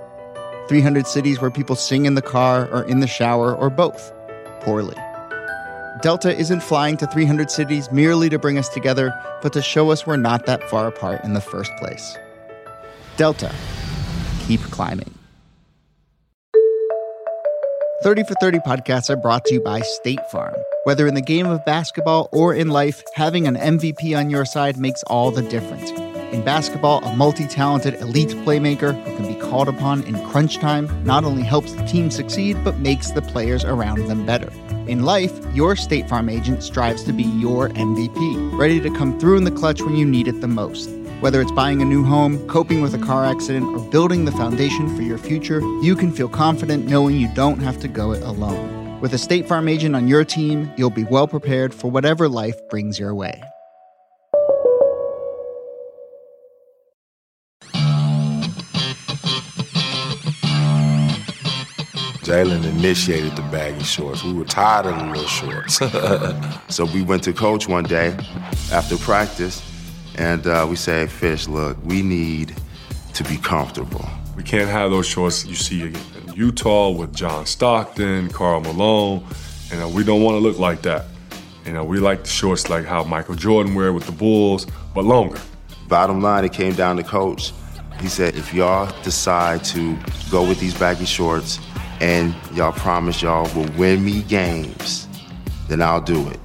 300 0.67 1.08
cities 1.08 1.39
where 1.39 1.49
people 1.49 1.78
sing 1.78 2.06
in 2.06 2.15
the 2.15 2.21
car 2.21 2.67
or 2.67 2.84
in 2.84 2.99
the 2.99 3.08
shower 3.08 3.56
or 3.56 3.69
both, 3.69 4.12
poorly. 4.60 4.97
Delta 6.02 6.38
isn't 6.38 6.62
flying 6.62 6.97
to 6.97 7.08
300 7.08 7.49
cities 7.49 7.89
merely 7.93 8.28
to 8.28 8.38
bring 8.38 8.58
us 8.58 8.67
together, 8.67 9.17
but 9.41 9.54
to 9.54 9.62
show 9.62 9.89
us 9.89 10.06
we're 10.06 10.17
not 10.17 10.47
that 10.47 10.69
far 10.69 10.86
apart 10.86 11.23
in 11.23 11.34
the 11.34 11.41
first 11.41 11.71
place. 11.80 12.17
Delta, 13.15 13.56
keep 14.45 14.60
climbing. 14.63 15.19
30 18.02 18.24
for 18.24 18.34
30 18.36 18.60
podcasts 18.60 19.10
are 19.10 19.18
brought 19.18 19.44
to 19.44 19.56
you 19.56 19.62
by 19.62 19.82
State 19.82 20.26
Farm. 20.32 20.56
Whether 20.86 21.06
in 21.06 21.16
the 21.16 21.22
game 21.22 21.48
of 21.48 21.66
basketball 21.66 22.30
or 22.32 22.54
in 22.54 22.70
life, 22.70 23.04
having 23.14 23.46
an 23.46 23.58
MVP 23.58 24.18
on 24.18 24.30
your 24.30 24.46
side 24.46 24.78
makes 24.78 25.04
all 25.04 25.32
the 25.32 25.42
difference. 25.42 25.92
In 26.34 26.46
basketball, 26.46 27.04
a 27.04 27.14
multi 27.14 27.46
talented 27.46 27.96
elite 27.96 28.30
playmaker 28.30 28.96
who 29.04 29.18
can 29.18 29.28
be 29.28 29.38
called 29.38 29.68
upon 29.68 30.04
in 30.04 30.16
crunch 30.28 30.60
time 30.60 30.88
not 31.04 31.26
only 31.26 31.44
helps 31.44 31.74
the 31.74 31.86
team 31.86 32.10
succeed, 32.10 32.64
but 32.64 32.78
makes 32.78 33.12
the 33.12 33.22
players 33.22 33.66
around 33.66 34.08
them 34.08 34.26
better. 34.26 34.50
In 34.88 35.04
life, 35.04 35.38
your 35.54 35.76
State 35.76 36.08
Farm 36.08 36.30
agent 36.30 36.64
strives 36.64 37.04
to 37.04 37.12
be 37.12 37.24
your 37.24 37.68
MVP, 37.68 38.58
ready 38.58 38.80
to 38.80 38.90
come 38.92 39.20
through 39.20 39.36
in 39.36 39.44
the 39.44 39.52
clutch 39.52 39.82
when 39.82 39.98
you 39.98 40.06
need 40.06 40.30
it 40.30 40.40
the 40.40 40.48
most. 40.48 40.90
Whether 41.20 41.42
it's 41.42 41.52
buying 41.52 41.82
a 41.82 41.86
new 41.86 42.06
home, 42.06 42.48
coping 42.48 42.82
with 42.82 42.94
a 42.94 42.98
car 42.98 43.26
accident, 43.26 43.66
or 43.66 43.80
building 43.92 44.24
the 44.24 44.32
foundation 44.32 44.96
for 44.96 45.02
your 45.02 45.18
future, 45.18 45.60
you 45.82 45.94
can 45.94 46.14
feel 46.14 46.30
confident 46.30 46.88
knowing 46.88 47.18
you 47.18 47.28
don't 47.34 47.60
have 47.60 47.78
to 47.82 47.90
go 47.90 48.14
it 48.14 48.24
alone. 48.24 49.02
With 49.02 49.14
a 49.14 49.18
State 49.18 49.46
Farm 49.46 49.68
agent 49.68 49.98
on 49.98 50.08
your 50.08 50.24
team, 50.24 50.72
you'll 50.78 50.90
be 50.90 51.04
well 51.04 51.28
prepared 51.28 51.74
for 51.74 51.92
whatever 51.92 52.30
life 52.30 52.56
brings 52.70 52.98
your 52.98 53.14
way. 53.14 53.44
Jalen 62.24 62.64
initiated 62.64 63.36
the 63.36 63.42
baggy 63.52 63.84
shorts. 63.84 64.24
We 64.24 64.32
were 64.32 64.46
tired 64.46 64.86
of 64.86 64.98
the 64.98 65.06
little 65.06 65.26
shorts. 65.26 65.80
so 66.74 66.86
we 66.86 67.02
went 67.02 67.24
to 67.24 67.34
coach 67.34 67.68
one 67.68 67.84
day 67.84 68.16
after 68.72 68.96
practice, 68.98 69.62
and 70.17 70.45
uh, 70.48 70.65
we 70.69 70.76
say, 70.76 71.08
Fish, 71.08 71.48
look, 71.48 71.78
we 71.84 72.02
need 72.02 72.56
to 73.13 73.24
be 73.24 73.38
comfortable. 73.38 74.06
We 74.36 74.43
can't 74.43 74.69
have 74.69 74.91
those 74.91 75.06
shorts 75.06 75.45
you 75.45 75.56
see 75.56 75.82
in 75.82 75.95
Utah 76.34 76.89
with 76.89 77.13
John 77.13 77.45
Stockton, 77.45 78.30
Karl 78.30 78.62
Malone, 78.62 79.26
and 79.72 79.84
uh, 79.84 79.88
we 79.88 80.04
don't 80.04 80.24
want 80.24 80.36
to 80.36 80.39
look 80.39 80.58
like 80.58 80.82
that. 80.84 81.06
You 81.65 81.74
know, 81.74 81.84
we 81.84 82.00
like 82.00 82.24
the 82.24 82.30
shorts 82.30 82.69
like 82.69 82.86
how 82.86 83.04
Michael 83.04 83.36
Jordan 83.36 83.76
wear 83.76 83.93
with 83.93 84.06
the 84.06 84.12
Bulls, 84.12 84.65
but 84.95 85.04
longer. 85.04 85.39
Bottom 85.88 86.22
line, 86.22 86.45
it 86.45 86.54
came 86.54 86.74
down 86.74 86.98
to 86.98 87.04
coach. 87.04 87.52
He 88.00 88.08
said, 88.08 88.36
if 88.36 88.54
y'all 88.54 88.89
decide 89.04 89.63
to 89.65 89.98
go 90.32 90.48
with 90.48 90.60
these 90.60 90.74
baggy 90.78 91.06
shorts 91.06 91.60
and 92.00 92.34
y'all 92.54 92.72
promise 92.72 93.22
y'all 93.22 93.54
will 93.54 93.69
win 93.74 94.04
me 94.06 94.22
games, 94.24 95.08
then 95.67 95.82
I'll 95.82 96.02
do 96.02 96.28
it. 96.30 96.39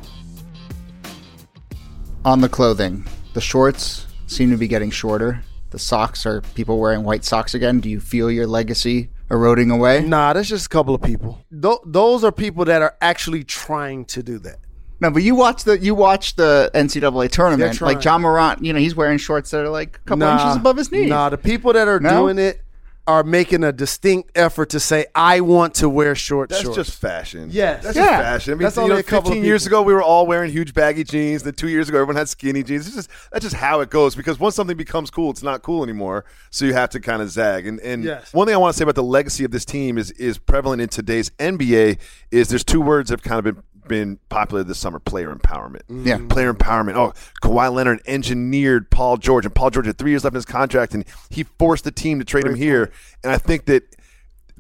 On 2.24 2.40
the 2.40 2.48
clothing, 2.48 3.05
the 3.35 3.40
shorts 3.40 4.07
seem 4.27 4.51
to 4.51 4.57
be 4.57 4.66
getting 4.68 4.90
shorter. 4.90 5.42
The 5.70 5.79
socks 5.79 6.25
are 6.25 6.40
people 6.55 6.79
wearing 6.79 7.03
white 7.03 7.25
socks 7.25 7.53
again. 7.55 7.81
Do 7.81 7.88
you 7.90 8.01
feel 8.01 8.31
your 8.31 8.47
legacy 8.47 9.11
eroding 9.31 9.70
away? 9.70 10.03
Nah, 10.03 10.33
that's 10.33 10.49
just 10.49 10.66
a 10.66 10.68
couple 10.68 10.94
of 10.94 11.03
people. 11.03 11.44
Th- 11.51 11.79
those 11.85 12.23
are 12.25 12.31
people 12.33 12.64
that 12.66 12.81
are 12.81 12.97
actually 13.01 13.42
trying 13.44 14.05
to 14.07 14.23
do 14.23 14.38
that. 14.40 14.57
No, 15.01 15.11
but 15.11 15.23
you 15.25 15.35
watch 15.35 15.64
the 15.64 15.77
you 15.79 15.94
watch 15.94 16.37
the 16.37 16.70
NCAA 16.75 17.29
tournament. 17.31 17.81
Like 17.81 18.03
Ja 18.05 18.16
Morant, 18.16 18.64
you 18.64 18.73
know, 18.73 18.79
he's 18.79 18.94
wearing 18.94 19.18
shorts 19.18 19.51
that 19.51 19.61
are 19.64 19.68
like 19.68 19.97
a 19.97 20.09
couple 20.09 20.18
Nah, 20.18 20.40
inches 20.40 20.57
above 20.57 20.77
his 20.77 20.92
knees. 20.92 21.09
Nah, 21.09 21.29
the 21.29 21.37
people 21.37 21.73
that 21.73 21.88
are 21.88 21.99
No? 21.99 22.20
doing 22.23 22.38
it 22.38 22.62
are 23.07 23.23
making 23.23 23.62
a 23.64 23.73
distinct 23.73 24.31
effort 24.35 24.71
to 24.71 24.81
say, 24.81 25.07
"I 25.14 25.40
want 25.40 25.75
to 25.75 25.88
wear 25.88 26.14
short 26.14 26.51
shorts. 26.51 26.53
That's 26.53 26.62
shorts." 26.62 26.77
just 26.88 26.99
fashion. 27.01 27.49
Yes. 27.53 27.83
that's 27.85 27.97
Yeah. 27.97 28.05
just 28.05 28.23
fashion. 28.23 28.53
I 28.53 28.55
mean, 28.57 28.62
That's 28.64 28.77
you 28.77 28.88
know, 28.88 28.97
a 28.97 29.03
couple 29.03 29.31
15 29.31 29.45
years 29.45 29.67
ago, 29.67 29.83
we 29.83 29.93
were 29.93 30.03
all 30.03 30.27
wearing 30.27 30.51
huge 30.51 30.73
baggy 30.75 31.05
jeans. 31.05 31.43
Then 31.43 31.53
two 31.55 31.69
years 31.69 31.88
ago, 31.88 31.99
everyone 31.99 32.17
had 32.17 32.29
skinny 32.29 32.62
jeans. 32.62 32.87
It's 32.87 32.97
just 32.97 33.11
that's 33.31 33.43
just 33.45 33.57
how 33.57 33.81
it 33.81 33.90
goes. 33.90 34.14
Because 34.14 34.40
once 34.40 34.55
something 34.55 34.77
becomes 34.77 35.11
cool, 35.11 35.31
it's 35.31 35.43
not 35.43 35.62
cool 35.62 35.83
anymore. 35.83 36.25
So 36.51 36.64
you 36.64 36.73
have 36.73 36.90
to 36.90 37.01
kind 37.01 37.21
of 37.21 37.31
zag. 37.31 37.67
And 37.67 37.79
and 37.81 38.05
Yes. 38.05 38.33
one 38.33 38.47
thing 38.47 38.55
I 38.55 38.59
want 38.59 38.73
to 38.75 38.79
say 38.79 38.85
about 38.85 38.95
the 38.95 39.03
legacy 39.03 39.45
of 39.45 39.51
this 39.51 39.64
team 39.64 39.99
is 39.99 40.11
is 40.12 40.38
prevalent 40.38 40.81
in 40.81 40.88
today's 40.88 41.31
NBA. 41.38 41.99
Is 42.31 42.49
there's 42.49 42.64
two 42.64 42.81
words 42.81 43.11
that 43.11 43.21
have 43.21 43.25
kind 43.25 43.38
of 43.38 43.45
been 43.55 43.62
been 43.88 44.18
popular 44.29 44.64
this 44.64 44.79
summer: 44.79 44.99
player 44.99 45.35
empowerment. 45.35 45.83
Mm. 45.90 46.07
Yeah. 46.07 46.18
player 46.29 46.53
empowerment. 46.53 46.94
Oh, 46.97 47.12
Kawhi 47.42 47.73
Leonard 47.73 48.01
engineered 48.07 48.90
Paul 48.90 49.16
George, 49.16 49.44
and 49.44 49.55
Paul 49.55 49.70
George 49.70 49.87
had 49.87 49.99
three 49.99 50.11
years 50.11 50.25
left 50.25 50.35
in 50.35 50.38
his 50.38 50.44
contract, 50.44 50.94
and 50.94 51.05
he 51.31 51.44
forced 51.44 51.85
the 51.85 51.90
team 51.90 52.18
to 52.18 52.25
trade 52.25 52.47
him 52.47 52.55
here. 52.55 52.90
And 53.23 53.33
I 53.33 53.38
think 53.38 53.66
that 53.66 53.94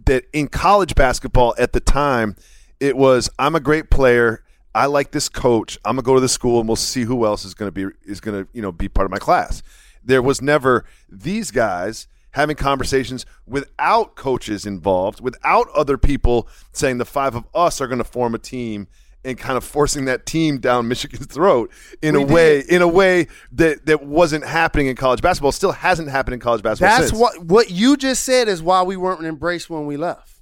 that 0.06 0.24
in 0.32 0.48
college 0.48 0.94
basketball 0.94 1.54
at 1.58 1.72
the 1.72 1.80
time, 1.80 2.36
it 2.80 2.96
was 2.96 3.30
I'm 3.38 3.54
a 3.54 3.60
great 3.60 3.90
player. 3.90 4.42
I 4.74 4.86
like 4.86 5.12
this 5.12 5.28
coach. 5.28 5.78
I'm 5.84 5.96
gonna 5.96 6.04
go 6.04 6.14
to 6.14 6.20
the 6.20 6.28
school 6.28 6.58
and 6.58 6.68
we'll 6.68 6.76
see 6.76 7.04
who 7.04 7.24
else 7.24 7.44
is 7.44 7.54
gonna 7.54 7.70
be 7.72 7.86
is 8.04 8.20
gonna 8.20 8.46
you 8.52 8.62
know 8.62 8.72
be 8.72 8.88
part 8.88 9.04
of 9.04 9.10
my 9.10 9.18
class. 9.18 9.62
There 10.02 10.22
was 10.22 10.42
never 10.42 10.84
these 11.08 11.50
guys 11.50 12.08
having 12.32 12.56
conversations 12.56 13.24
without 13.46 14.16
coaches 14.16 14.66
involved, 14.66 15.20
without 15.20 15.68
other 15.70 15.96
people 15.96 16.48
saying 16.72 16.98
the 16.98 17.04
five 17.04 17.36
of 17.36 17.44
us 17.54 17.80
are 17.80 17.86
gonna 17.86 18.04
form 18.04 18.34
a 18.34 18.38
team 18.38 18.88
and 19.24 19.38
kind 19.38 19.56
of 19.56 19.64
forcing 19.64 20.04
that 20.06 20.26
team 20.26 20.58
down 20.58 20.88
Michigan's 20.88 21.26
throat 21.26 21.70
in 22.02 22.14
We 22.14 22.22
a 22.22 22.26
way 22.26 22.60
in 22.60 22.82
a 22.82 22.88
way 22.88 23.28
that 23.52 23.86
that 23.86 24.04
wasn't 24.04 24.44
happening 24.44 24.86
in 24.86 24.96
college 24.96 25.22
basketball. 25.22 25.52
Still 25.52 25.72
hasn't 25.72 26.10
happened 26.10 26.34
in 26.34 26.40
college 26.40 26.62
basketball. 26.62 26.96
That's 26.96 27.10
since. 27.10 27.20
what 27.20 27.44
what 27.44 27.70
you 27.70 27.96
just 27.96 28.24
said 28.24 28.48
is 28.48 28.62
why 28.62 28.82
we 28.82 28.96
weren't 28.96 29.24
embraced 29.24 29.70
when 29.70 29.86
we 29.86 29.96
left. 29.96 30.40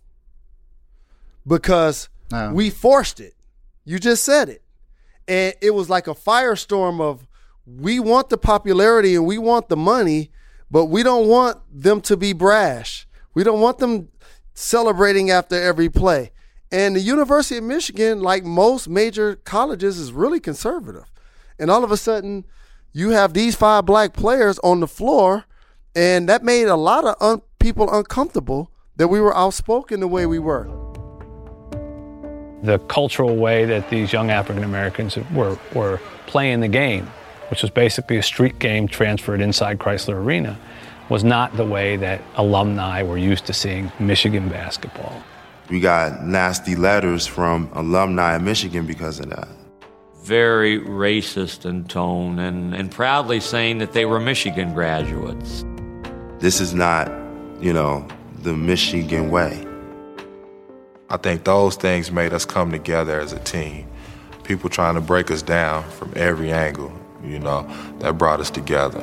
Because 1.47 2.09
Oh. 2.35 2.53
we 2.53 2.71
forced 2.71 3.21
it. 3.21 3.35
You 3.85 3.99
just 3.99 4.25
said 4.25 4.49
it. 4.49 4.63
And 5.29 5.55
it 5.61 5.73
was 5.75 5.91
like 5.91 6.07
a 6.07 6.15
firestorm 6.15 7.01
of 7.01 7.27
we 7.67 8.01
want 8.01 8.31
the 8.31 8.39
popularity 8.39 9.15
and 9.15 9.27
we 9.27 9.37
want 9.39 9.69
the 9.69 9.77
money, 9.77 10.31
but 10.71 10.87
we 10.87 11.03
don't 11.03 11.29
want 11.29 11.59
them 11.71 12.01
to 12.03 12.17
be 12.17 12.33
brash. 12.33 13.07
We 13.35 13.45
don't 13.45 13.61
want 13.61 13.79
them 13.79 14.09
celebrating 14.55 15.31
after 15.31 15.61
every 15.61 15.89
play. 15.89 16.33
And 16.73 16.97
the 16.97 17.01
University 17.01 17.59
of 17.59 17.65
Michigan, 17.65 18.23
like 18.23 18.45
most 18.45 18.89
major 18.89 19.37
colleges, 19.37 19.99
is 19.99 20.11
really 20.11 20.41
conservative. 20.41 21.05
And 21.59 21.71
all 21.71 21.85
of 21.85 21.93
a 21.93 21.99
sudden, 21.99 22.47
you 22.95 23.11
have 23.11 23.35
these 23.35 23.55
five 23.55 23.85
black 23.85 24.15
players 24.15 24.59
on 24.61 24.81
the 24.81 24.87
floor, 24.89 25.45
and 25.95 26.29
that 26.31 26.43
made 26.43 26.69
a 26.69 26.77
lot 26.77 27.05
of 27.05 27.15
un- 27.21 27.43
people 27.59 27.93
uncomfortable 27.93 28.71
that 28.97 29.09
we 29.09 29.21
were 29.21 29.37
outspoken 29.37 30.01
the 30.01 30.09
way 30.09 30.25
we 30.27 30.39
were. 30.39 30.67
the 32.63 32.79
cultural 32.79 33.35
way 33.37 33.65
that 33.65 33.91
these 33.91 34.13
young 34.13 34.31
African 34.31 34.63
Americans 34.63 35.19
were, 35.35 35.59
were 35.75 36.01
playing 36.27 36.61
the 36.61 36.69
game, 36.69 37.07
which 37.51 37.61
was 37.61 37.71
basically 37.73 38.17
a 38.19 38.23
street 38.23 38.59
game 38.61 38.87
transferred 38.87 39.41
inside 39.41 39.79
Chrysler 39.79 40.15
Arena, 40.15 40.57
was 41.09 41.25
not 41.25 41.57
the 41.57 41.65
way 41.65 41.97
that 41.97 42.23
alumni 42.37 43.03
were 43.03 43.19
used 43.19 43.47
to 43.47 43.53
seeing 43.53 43.91
Michigan 43.99 44.49
basketball. 44.49 45.23
We 45.73 45.81
got 45.81 46.23
nasty 46.23 46.77
letters 46.77 47.27
from 47.27 47.71
alumni 47.73 48.35
of 48.35 48.43
Michigan 48.43 48.87
because 48.87 49.19
of 49.21 49.31
that. 49.31 49.49
very 50.23 50.79
racist 50.79 51.65
in 51.65 51.85
tone 51.85 52.39
and, 52.39 52.75
and 52.75 52.91
proudly 52.91 53.41
saying 53.41 53.79
that 53.79 53.95
they 53.95 54.05
were 54.05 54.21
Michigan 54.21 54.75
graduates. 54.75 55.65
This 56.41 56.61
is 56.61 56.75
not, 56.75 57.09
you 57.59 57.73
know, 57.73 58.07
the 58.43 58.53
Michigan 58.53 59.31
way. 59.31 59.67
I 61.09 61.17
think 61.17 61.45
those 61.45 61.77
things 61.77 62.13
made 62.13 62.35
us 62.35 62.45
come 62.45 62.71
together 62.71 63.19
as 63.19 63.33
a 63.33 63.39
team. 63.39 63.89
People 64.45 64.69
trying 64.69 64.97
to 64.97 65.01
break 65.01 65.31
us 65.31 65.41
down 65.41 65.85
from 65.93 66.13
every 66.17 66.53
angle, 66.53 66.93
you 67.25 67.39
know, 67.39 67.63
that 68.01 68.19
brought 68.19 68.41
us 68.41 68.51
together. 68.51 69.03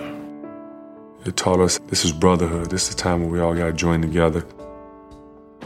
It 1.26 1.36
taught 1.36 1.62
us 1.62 1.80
this 1.88 2.06
is 2.06 2.12
brotherhood. 2.12 2.70
This 2.70 2.90
is 2.90 2.96
the 2.96 3.02
time 3.02 3.22
when 3.22 3.32
we 3.32 3.40
all 3.40 3.56
got 3.56 3.66
to 3.66 3.74
join 3.74 4.04
together. 4.04 4.46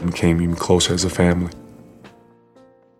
We 0.02 0.12
came 0.12 0.40
even 0.40 0.56
closer 0.56 0.94
as 0.94 1.04
a 1.04 1.10
family. 1.10 1.52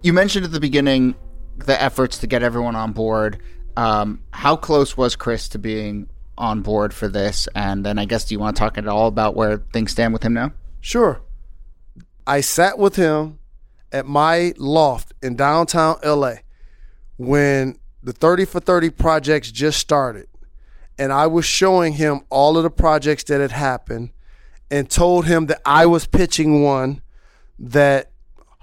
You 0.03 0.13
mentioned 0.13 0.45
at 0.45 0.53
the 0.53 0.61
beginning 0.61 1.15
the 1.57 1.81
efforts 1.81 2.19
to 2.19 2.27
get 2.27 2.43
everyone 2.43 2.77
on 2.77 2.93
board. 2.93 3.41
Um, 3.77 4.23
how 4.33 4.57
close 4.57 4.97
was 4.97 5.17
Chris 5.17 5.49
to 5.51 5.59
being 5.59 6.09
on 6.37 6.63
board 6.63 6.93
for 6.93 7.09
this? 7.09 7.49
And 7.55 7.85
then 7.85 7.99
I 7.99 8.05
guess 8.05 8.25
do 8.27 8.35
you 8.35 8.39
want 8.39 8.57
to 8.57 8.61
talk 8.61 8.79
at 8.79 8.87
all 8.87 9.09
about 9.09 9.35
where 9.35 9.59
things 9.73 9.93
stand 9.93 10.13
with 10.13 10.23
him 10.23 10.35
now? 10.35 10.53
Sure. 10.81 11.21
I 12.27 12.41
sat 12.41 12.79
with 12.79 12.97
him 12.97 13.39
at 13.93 14.07
my 14.07 14.55
loft 14.57 15.13
in 15.23 15.37
downtown 15.37 15.97
LA 16.05 16.37
when 17.17 17.79
the 18.03 18.13
30 18.13 18.45
for 18.45 18.61
30 18.61 18.91
projects 18.91 19.51
just 19.51 19.79
started. 19.79 20.27
And 20.99 21.13
I 21.13 21.27
was 21.27 21.45
showing 21.45 21.95
him 21.95 22.23
all 22.31 22.57
of 22.57 22.63
the 22.63 22.71
projects 22.71 23.25
that 23.25 23.41
had 23.41 23.51
happened 23.51 24.11
and 24.71 24.91
told 24.91 25.27
him 25.27 25.47
that 25.47 25.61
I 25.65 25.87
was 25.87 26.07
pitching 26.07 26.63
one 26.63 27.03
that 27.59 28.11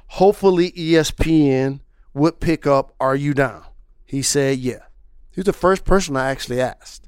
hopefully 0.07 0.71
ESPN 0.71 1.81
would 2.13 2.39
pick 2.39 2.67
up. 2.67 2.93
Are 2.99 3.15
you 3.15 3.33
down? 3.33 3.63
He 4.05 4.21
said, 4.21 4.57
yeah. 4.59 4.83
He 5.31 5.39
was 5.39 5.45
the 5.45 5.53
first 5.53 5.85
person 5.85 6.17
I 6.17 6.29
actually 6.29 6.59
asked 6.59 7.07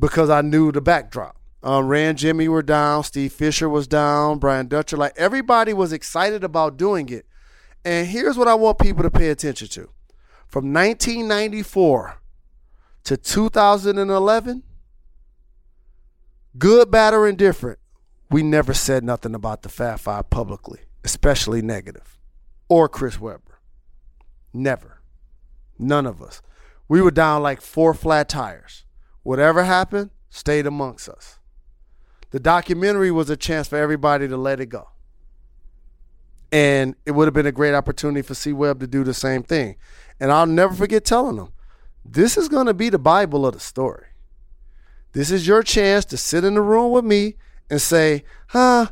because 0.00 0.30
I 0.30 0.40
knew 0.40 0.72
the 0.72 0.80
backdrop. 0.80 1.36
Um, 1.62 1.88
Rand 1.88 2.18
Jimmy 2.18 2.48
were 2.48 2.62
down, 2.62 3.04
Steve 3.04 3.32
Fisher 3.32 3.68
was 3.68 3.86
down, 3.86 4.38
Brian 4.38 4.68
Dutcher. 4.68 4.96
Like 4.96 5.14
everybody 5.16 5.72
was 5.72 5.92
excited 5.92 6.44
about 6.44 6.76
doing 6.76 7.08
it. 7.08 7.26
And 7.84 8.06
here's 8.06 8.36
what 8.36 8.48
I 8.48 8.54
want 8.54 8.78
people 8.78 9.02
to 9.02 9.10
pay 9.10 9.28
attention 9.30 9.68
to. 9.68 9.90
From 10.46 10.72
1994 10.72 12.18
to 13.04 13.16
2011, 13.16 14.62
good, 16.58 16.90
bad, 16.90 17.14
or 17.14 17.28
indifferent, 17.28 17.78
we 18.30 18.42
never 18.42 18.74
said 18.74 19.04
nothing 19.04 19.34
about 19.34 19.62
the 19.62 19.68
Fab 19.68 20.00
Five 20.00 20.30
publicly, 20.30 20.80
especially 21.04 21.62
negative, 21.62 22.18
or 22.68 22.88
Chris 22.88 23.20
Webber. 23.20 23.60
Never. 24.52 25.00
None 25.78 26.06
of 26.06 26.22
us. 26.22 26.40
We 26.88 27.00
were 27.00 27.10
down 27.10 27.42
like 27.42 27.60
four 27.60 27.94
flat 27.94 28.28
tires. 28.28 28.84
Whatever 29.22 29.64
happened, 29.64 30.10
stayed 30.30 30.66
amongst 30.66 31.08
us. 31.08 31.38
The 32.30 32.40
documentary 32.40 33.10
was 33.10 33.30
a 33.30 33.36
chance 33.36 33.68
for 33.68 33.76
everybody 33.76 34.28
to 34.28 34.36
let 34.36 34.60
it 34.60 34.66
go. 34.66 34.88
And 36.52 36.94
it 37.06 37.12
would 37.12 37.26
have 37.26 37.34
been 37.34 37.46
a 37.46 37.52
great 37.52 37.74
opportunity 37.74 38.22
for 38.22 38.34
C 38.34 38.52
Webb 38.52 38.80
to 38.80 38.86
do 38.86 39.02
the 39.02 39.14
same 39.14 39.42
thing. 39.42 39.76
And 40.20 40.30
I'll 40.30 40.46
never 40.46 40.74
forget 40.74 41.04
telling 41.04 41.36
them, 41.36 41.52
this 42.04 42.36
is 42.36 42.48
going 42.48 42.66
to 42.66 42.74
be 42.74 42.90
the 42.90 42.98
Bible 42.98 43.46
of 43.46 43.54
the 43.54 43.60
story. 43.60 44.06
This 45.14 45.30
is 45.30 45.46
your 45.46 45.62
chance 45.62 46.04
to 46.06 46.16
sit 46.16 46.44
in 46.44 46.54
the 46.54 46.60
room 46.60 46.90
with 46.90 47.04
me 47.04 47.36
and 47.70 47.80
say, 47.80 48.24
huh, 48.48 48.88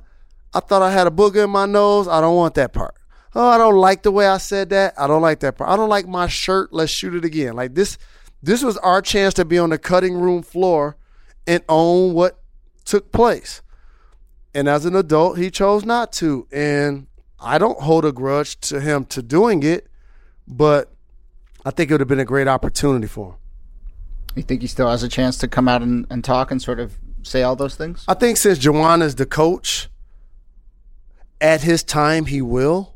I 0.55 0.61
thought 0.61 0.83
I 0.83 0.93
had 0.93 1.07
a 1.07 1.11
booger 1.11 1.45
in 1.45 1.51
my 1.51 1.67
nose. 1.67 2.07
I 2.09 2.21
don't 2.21 2.37
want 2.37 2.55
that 2.55 2.73
part. 2.73 2.95
Oh, 3.35 3.49
I 3.49 3.59
don't 3.59 3.77
like 3.77 4.03
the 4.03 4.13
way 4.13 4.27
I 4.27 4.39
said 4.39 4.71
that. 4.71 4.95
I 4.99 5.07
don't 5.07 5.23
like 5.23 5.41
that 5.41 5.57
part. 5.57 5.69
I 5.71 5.77
don't 5.77 5.89
like 5.89 6.07
my 6.07 6.29
shirt. 6.29 6.73
Let's 6.73 6.93
shoot 6.93 7.15
it 7.15 7.25
again. 7.25 7.55
Like 7.55 7.75
this, 7.75 7.99
this 8.43 8.63
was 8.63 8.77
our 8.79 9.03
chance 9.03 9.35
to 9.35 9.45
be 9.45 9.59
on 9.59 9.71
the 9.71 9.79
cutting 9.79 10.15
room 10.15 10.43
floor 10.43 10.97
and 11.47 11.63
own 11.69 12.15
what 12.15 12.41
took 12.85 13.11
place. 13.11 13.63
And 14.55 14.69
as 14.69 14.85
an 14.85 14.95
adult, 14.95 15.39
he 15.39 15.51
chose 15.51 15.85
not 15.85 16.13
to. 16.15 16.47
And 16.53 17.07
I 17.41 17.59
don't 17.59 17.81
hold 17.81 18.05
a 18.05 18.13
grudge 18.13 18.61
to 18.61 18.81
him 18.81 19.07
to 19.07 19.23
doing 19.23 19.63
it, 19.63 19.89
but 20.47 20.93
I 21.65 21.71
think 21.71 21.91
it 21.91 21.95
would 21.95 22.01
have 22.01 22.09
been 22.09 22.21
a 22.21 22.25
great 22.25 22.49
opportunity 22.49 23.09
for 23.09 23.31
him. 23.31 23.37
You 24.35 24.42
think 24.42 24.62
he 24.62 24.66
still 24.66 24.88
has 24.88 25.03
a 25.03 25.09
chance 25.09 25.37
to 25.38 25.49
come 25.49 25.68
out 25.68 25.83
and, 25.83 26.07
and 26.11 26.25
talk 26.25 26.51
and 26.51 26.61
sort 26.61 26.81
of 26.81 26.99
say 27.23 27.42
all 27.42 27.57
those 27.57 27.75
things? 27.75 28.05
I 28.09 28.14
think 28.14 28.37
since 28.37 28.59
is 28.59 29.14
the 29.14 29.27
coach, 29.27 29.88
at 31.40 31.62
his 31.62 31.83
time 31.83 32.27
he 32.27 32.40
will. 32.40 32.95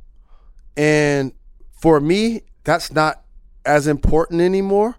And 0.76 1.32
for 1.72 2.00
me, 2.00 2.42
that's 2.64 2.92
not 2.92 3.22
as 3.64 3.86
important 3.86 4.40
anymore 4.40 4.96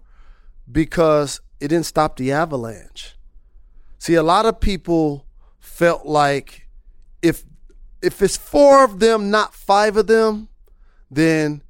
because 0.70 1.40
it 1.60 1.68
didn't 1.68 1.86
stop 1.86 2.16
the 2.16 2.32
avalanche. 2.32 3.16
See, 3.98 4.14
a 4.14 4.22
lot 4.22 4.46
of 4.46 4.60
people 4.60 5.26
felt 5.58 6.06
like 6.06 6.68
if 7.22 7.44
if 8.00 8.22
it's 8.22 8.36
four 8.36 8.84
of 8.84 9.00
them, 9.00 9.30
not 9.30 9.54
five 9.54 9.96
of 9.96 10.06
them, 10.06 10.48
then 11.10 11.62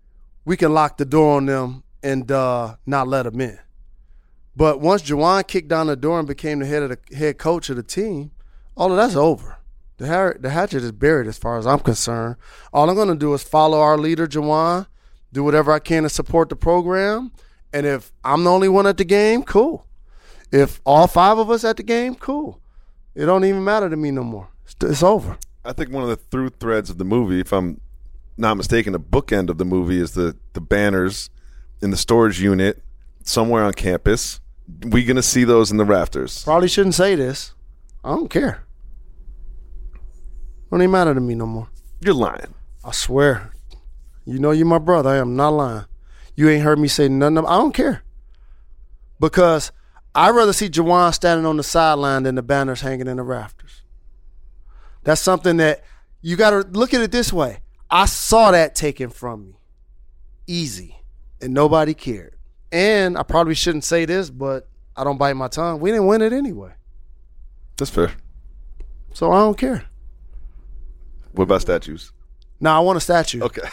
we 0.44 0.56
can 0.56 0.74
lock 0.74 0.98
the 0.98 1.06
door 1.06 1.36
on 1.36 1.46
them 1.46 1.84
and 2.02 2.30
uh, 2.30 2.76
not 2.84 3.08
let 3.08 3.22
them 3.22 3.40
in. 3.40 3.58
But 4.58 4.80
once 4.80 5.02
Juwan 5.02 5.46
kicked 5.46 5.68
down 5.68 5.86
the 5.86 5.94
door 5.94 6.18
and 6.18 6.26
became 6.26 6.58
the 6.58 6.66
head 6.66 6.82
of 6.82 6.90
the 6.90 7.16
head 7.16 7.38
coach 7.38 7.70
of 7.70 7.76
the 7.76 7.82
team, 7.84 8.32
all 8.76 8.90
of 8.90 8.96
that's 8.96 9.14
over. 9.14 9.58
The, 9.98 10.08
har- 10.08 10.36
the 10.40 10.50
hatchet 10.50 10.82
is 10.82 10.90
buried 10.90 11.28
as 11.28 11.38
far 11.38 11.58
as 11.58 11.66
I'm 11.66 11.78
concerned. 11.78 12.34
All 12.72 12.90
I'm 12.90 12.96
going 12.96 13.06
to 13.06 13.14
do 13.14 13.32
is 13.34 13.44
follow 13.44 13.78
our 13.78 13.96
leader, 13.96 14.26
Juwan, 14.26 14.88
do 15.32 15.44
whatever 15.44 15.70
I 15.70 15.78
can 15.78 16.02
to 16.02 16.08
support 16.08 16.48
the 16.48 16.56
program. 16.56 17.30
And 17.72 17.86
if 17.86 18.10
I'm 18.24 18.42
the 18.42 18.50
only 18.50 18.68
one 18.68 18.88
at 18.88 18.96
the 18.96 19.04
game, 19.04 19.44
cool. 19.44 19.86
If 20.50 20.80
all 20.84 21.06
five 21.06 21.38
of 21.38 21.52
us 21.52 21.62
at 21.62 21.76
the 21.76 21.84
game, 21.84 22.16
cool. 22.16 22.60
It 23.14 23.26
don't 23.26 23.44
even 23.44 23.62
matter 23.62 23.88
to 23.88 23.96
me 23.96 24.10
no 24.10 24.24
more. 24.24 24.48
It's, 24.64 24.74
it's 24.82 25.04
over. 25.04 25.38
I 25.64 25.72
think 25.72 25.92
one 25.92 26.02
of 26.02 26.08
the 26.08 26.16
through 26.16 26.48
threads 26.48 26.90
of 26.90 26.98
the 26.98 27.04
movie, 27.04 27.38
if 27.38 27.52
I'm 27.52 27.80
not 28.36 28.56
mistaken, 28.56 28.92
the 28.92 28.98
bookend 28.98 29.50
of 29.50 29.58
the 29.58 29.64
movie 29.64 30.00
is 30.00 30.14
the 30.14 30.36
the 30.54 30.60
banners 30.60 31.30
in 31.80 31.92
the 31.92 31.96
storage 31.96 32.40
unit 32.40 32.82
somewhere 33.22 33.62
on 33.62 33.72
campus. 33.74 34.40
We 34.82 35.04
gonna 35.04 35.22
see 35.22 35.44
those 35.44 35.70
in 35.70 35.76
the 35.76 35.84
rafters. 35.84 36.44
Probably 36.44 36.68
shouldn't 36.68 36.94
say 36.94 37.14
this. 37.14 37.54
I 38.04 38.10
don't 38.10 38.28
care. 38.28 38.64
Don't 40.70 40.82
even 40.82 40.90
matter 40.90 41.14
to 41.14 41.20
me 41.20 41.34
no 41.34 41.46
more. 41.46 41.68
You're 42.00 42.14
lying. 42.14 42.54
I 42.84 42.92
swear. 42.92 43.52
You 44.24 44.38
know 44.38 44.50
you're 44.50 44.66
my 44.66 44.78
brother. 44.78 45.10
I 45.10 45.16
am 45.16 45.36
not 45.36 45.50
lying. 45.50 45.86
You 46.36 46.48
ain't 46.48 46.62
heard 46.62 46.78
me 46.78 46.88
say 46.88 47.08
nothing. 47.08 47.38
Of, 47.38 47.46
I 47.46 47.56
don't 47.56 47.74
care. 47.74 48.02
Because 49.18 49.72
I'd 50.14 50.34
rather 50.34 50.52
see 50.52 50.68
Juwan 50.68 51.12
standing 51.14 51.46
on 51.46 51.56
the 51.56 51.62
sideline 51.62 52.22
than 52.22 52.34
the 52.34 52.42
banners 52.42 52.80
hanging 52.80 53.08
in 53.08 53.16
the 53.16 53.22
rafters. 53.22 53.82
That's 55.02 55.20
something 55.20 55.56
that 55.56 55.82
you 56.20 56.36
got 56.36 56.50
to 56.50 56.58
look 56.58 56.94
at 56.94 57.00
it 57.00 57.10
this 57.10 57.32
way. 57.32 57.60
I 57.90 58.06
saw 58.06 58.50
that 58.50 58.74
taken 58.74 59.10
from 59.10 59.46
me. 59.46 59.54
Easy. 60.46 60.96
And 61.40 61.54
nobody 61.54 61.94
cared. 61.94 62.36
And 62.70 63.16
I 63.16 63.22
probably 63.22 63.54
shouldn't 63.54 63.84
say 63.84 64.04
this, 64.04 64.30
but 64.30 64.68
I 64.96 65.04
don't 65.04 65.18
bite 65.18 65.34
my 65.34 65.48
tongue. 65.48 65.80
We 65.80 65.90
didn't 65.90 66.06
win 66.06 66.22
it 66.22 66.32
anyway. 66.32 66.72
That's 67.76 67.90
fair. 67.90 68.12
So 69.14 69.32
I 69.32 69.38
don't 69.38 69.56
care. 69.56 69.84
What 71.32 71.44
about 71.44 71.60
statues? 71.62 72.12
No, 72.60 72.72
I 72.72 72.80
want 72.80 72.96
a 72.96 73.00
statue. 73.00 73.40
Okay. 73.42 73.62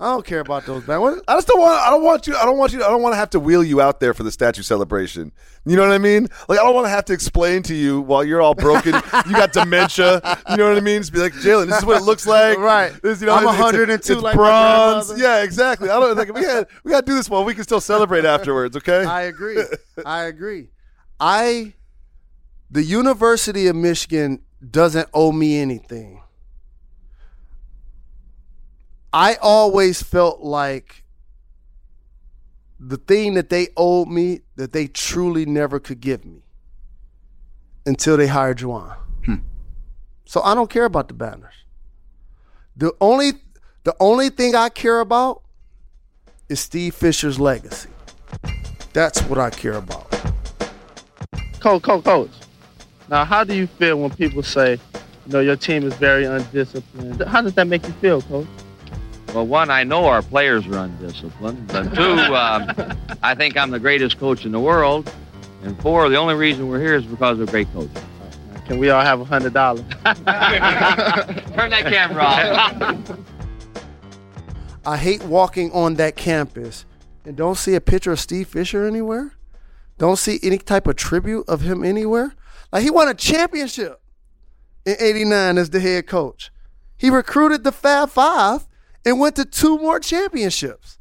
I 0.00 0.06
don't 0.06 0.24
care 0.24 0.40
about 0.40 0.64
those 0.64 0.82
banners. 0.84 1.20
I 1.28 1.34
just 1.34 1.46
don't 1.46 1.60
want. 1.60 1.78
I 1.80 1.90
don't 1.90 2.02
want 2.02 2.26
you. 2.26 2.34
I 2.34 2.44
don't 2.46 2.56
want 2.56 2.72
you. 2.72 2.82
I 2.82 2.88
don't 2.88 3.02
want 3.02 3.12
to 3.12 3.16
have 3.18 3.28
to 3.30 3.40
wheel 3.40 3.62
you 3.62 3.80
out 3.80 4.00
there 4.00 4.14
for 4.14 4.22
the 4.22 4.32
statue 4.32 4.62
celebration. 4.62 5.32
You 5.66 5.76
know 5.76 5.82
what 5.82 5.92
I 5.92 5.98
mean? 5.98 6.28
Like 6.48 6.58
I 6.58 6.62
don't 6.62 6.74
want 6.74 6.86
to 6.86 6.90
have 6.90 7.04
to 7.06 7.12
explain 7.12 7.62
to 7.64 7.74
you 7.74 8.00
while 8.00 8.24
you're 8.24 8.40
all 8.40 8.54
broken. 8.54 8.94
you 9.26 9.32
got 9.32 9.52
dementia. 9.52 10.22
You 10.50 10.56
know 10.56 10.68
what 10.70 10.78
I 10.78 10.80
mean? 10.80 11.02
Just 11.02 11.12
be 11.12 11.18
like 11.18 11.34
Jalen. 11.34 11.66
This 11.68 11.78
is 11.78 11.84
what 11.84 11.98
it 12.00 12.04
looks 12.04 12.26
like. 12.26 12.58
Right. 12.58 12.92
This, 13.02 13.20
you 13.20 13.26
know, 13.26 13.34
I'm 13.34 13.42
it's- 13.44 13.54
it's- 13.54 13.72
102 13.74 14.12
It's 14.14 14.22
like 14.22 14.34
bronze. 14.34 15.20
Yeah, 15.20 15.42
exactly. 15.42 15.90
I 15.90 16.00
don't 16.00 16.16
like. 16.16 16.32
We 16.34 16.40
got. 16.42 16.68
We 16.82 16.90
got 16.92 17.04
to 17.04 17.12
do 17.12 17.14
this 17.14 17.28
while 17.28 17.44
we 17.44 17.54
can 17.54 17.64
still 17.64 17.80
celebrate 17.80 18.24
afterwards. 18.24 18.76
Okay. 18.78 19.04
I 19.04 19.22
agree. 19.22 19.62
I 20.06 20.22
agree. 20.24 20.70
I 21.20 21.74
the 22.70 22.82
University 22.82 23.66
of 23.68 23.76
Michigan 23.76 24.40
doesn't 24.70 25.08
owe 25.12 25.32
me 25.32 25.58
anything. 25.60 26.22
I 29.16 29.36
always 29.36 30.02
felt 30.02 30.40
like 30.40 31.02
the 32.78 32.98
thing 32.98 33.32
that 33.32 33.48
they 33.48 33.68
owed 33.74 34.08
me 34.08 34.40
that 34.56 34.74
they 34.74 34.88
truly 34.88 35.46
never 35.46 35.80
could 35.80 36.00
give 36.00 36.26
me 36.26 36.42
until 37.86 38.18
they 38.18 38.26
hired 38.26 38.58
Juwan. 38.58 38.94
Hmm. 39.24 39.36
So 40.26 40.42
I 40.42 40.54
don't 40.54 40.68
care 40.68 40.84
about 40.84 41.08
the 41.08 41.14
banners. 41.14 41.54
The 42.76 42.92
only 43.00 43.32
the 43.84 43.96
only 44.00 44.28
thing 44.28 44.54
I 44.54 44.68
care 44.68 45.00
about 45.00 45.40
is 46.50 46.60
Steve 46.60 46.94
Fisher's 46.94 47.40
legacy. 47.40 47.88
That's 48.92 49.22
what 49.22 49.38
I 49.38 49.48
care 49.48 49.78
about. 49.78 50.10
Coach, 51.60 51.82
coach, 51.82 52.04
coach. 52.04 52.30
Now, 53.08 53.24
how 53.24 53.44
do 53.44 53.54
you 53.54 53.66
feel 53.66 53.98
when 53.98 54.10
people 54.10 54.42
say, 54.42 54.72
you 54.72 55.32
know, 55.32 55.40
your 55.40 55.56
team 55.56 55.84
is 55.84 55.94
very 55.94 56.26
undisciplined? 56.26 57.22
How 57.22 57.40
does 57.40 57.54
that 57.54 57.66
make 57.66 57.86
you 57.86 57.94
feel, 57.94 58.20
coach? 58.20 58.46
Well, 59.34 59.46
one, 59.46 59.70
I 59.70 59.84
know 59.84 60.06
our 60.06 60.22
players 60.22 60.66
are 60.66 60.78
undisciplined. 60.78 61.70
And 61.72 61.94
two, 61.94 62.02
um, 62.34 62.72
I 63.22 63.34
think 63.34 63.56
I'm 63.56 63.70
the 63.70 63.80
greatest 63.80 64.18
coach 64.18 64.44
in 64.44 64.52
the 64.52 64.60
world. 64.60 65.12
And 65.62 65.80
four, 65.82 66.08
the 66.08 66.16
only 66.16 66.34
reason 66.34 66.68
we're 66.68 66.80
here 66.80 66.94
is 66.94 67.04
because 67.04 67.40
of 67.40 67.48
a 67.48 67.50
great 67.50 67.70
coaching. 67.72 68.02
Can 68.66 68.78
we 68.78 68.90
all 68.90 69.02
have 69.02 69.20
a 69.20 69.24
hundred 69.24 69.52
dollars? 69.52 69.84
Turn 70.04 70.24
that 70.24 71.84
camera 71.84 72.22
off. 72.22 73.18
I 74.86 74.96
hate 74.96 75.22
walking 75.24 75.70
on 75.72 75.94
that 75.94 76.16
campus 76.16 76.84
and 77.24 77.36
don't 77.36 77.56
see 77.56 77.74
a 77.74 77.80
picture 77.80 78.12
of 78.12 78.20
Steve 78.20 78.48
Fisher 78.48 78.86
anywhere. 78.86 79.32
Don't 79.98 80.16
see 80.16 80.38
any 80.42 80.58
type 80.58 80.86
of 80.86 80.96
tribute 80.96 81.44
of 81.48 81.60
him 81.62 81.84
anywhere. 81.84 82.34
Like 82.72 82.82
he 82.82 82.90
won 82.90 83.08
a 83.08 83.14
championship 83.14 84.00
in 84.84 84.96
89 84.98 85.58
as 85.58 85.70
the 85.70 85.80
head 85.80 86.06
coach. 86.06 86.50
He 86.96 87.10
recruited 87.10 87.64
the 87.64 87.72
Fab 87.72 88.10
Five 88.10 88.66
and 89.06 89.20
went 89.20 89.36
to 89.36 89.44
two 89.44 89.78
more 89.78 90.00
championships. 90.00 90.98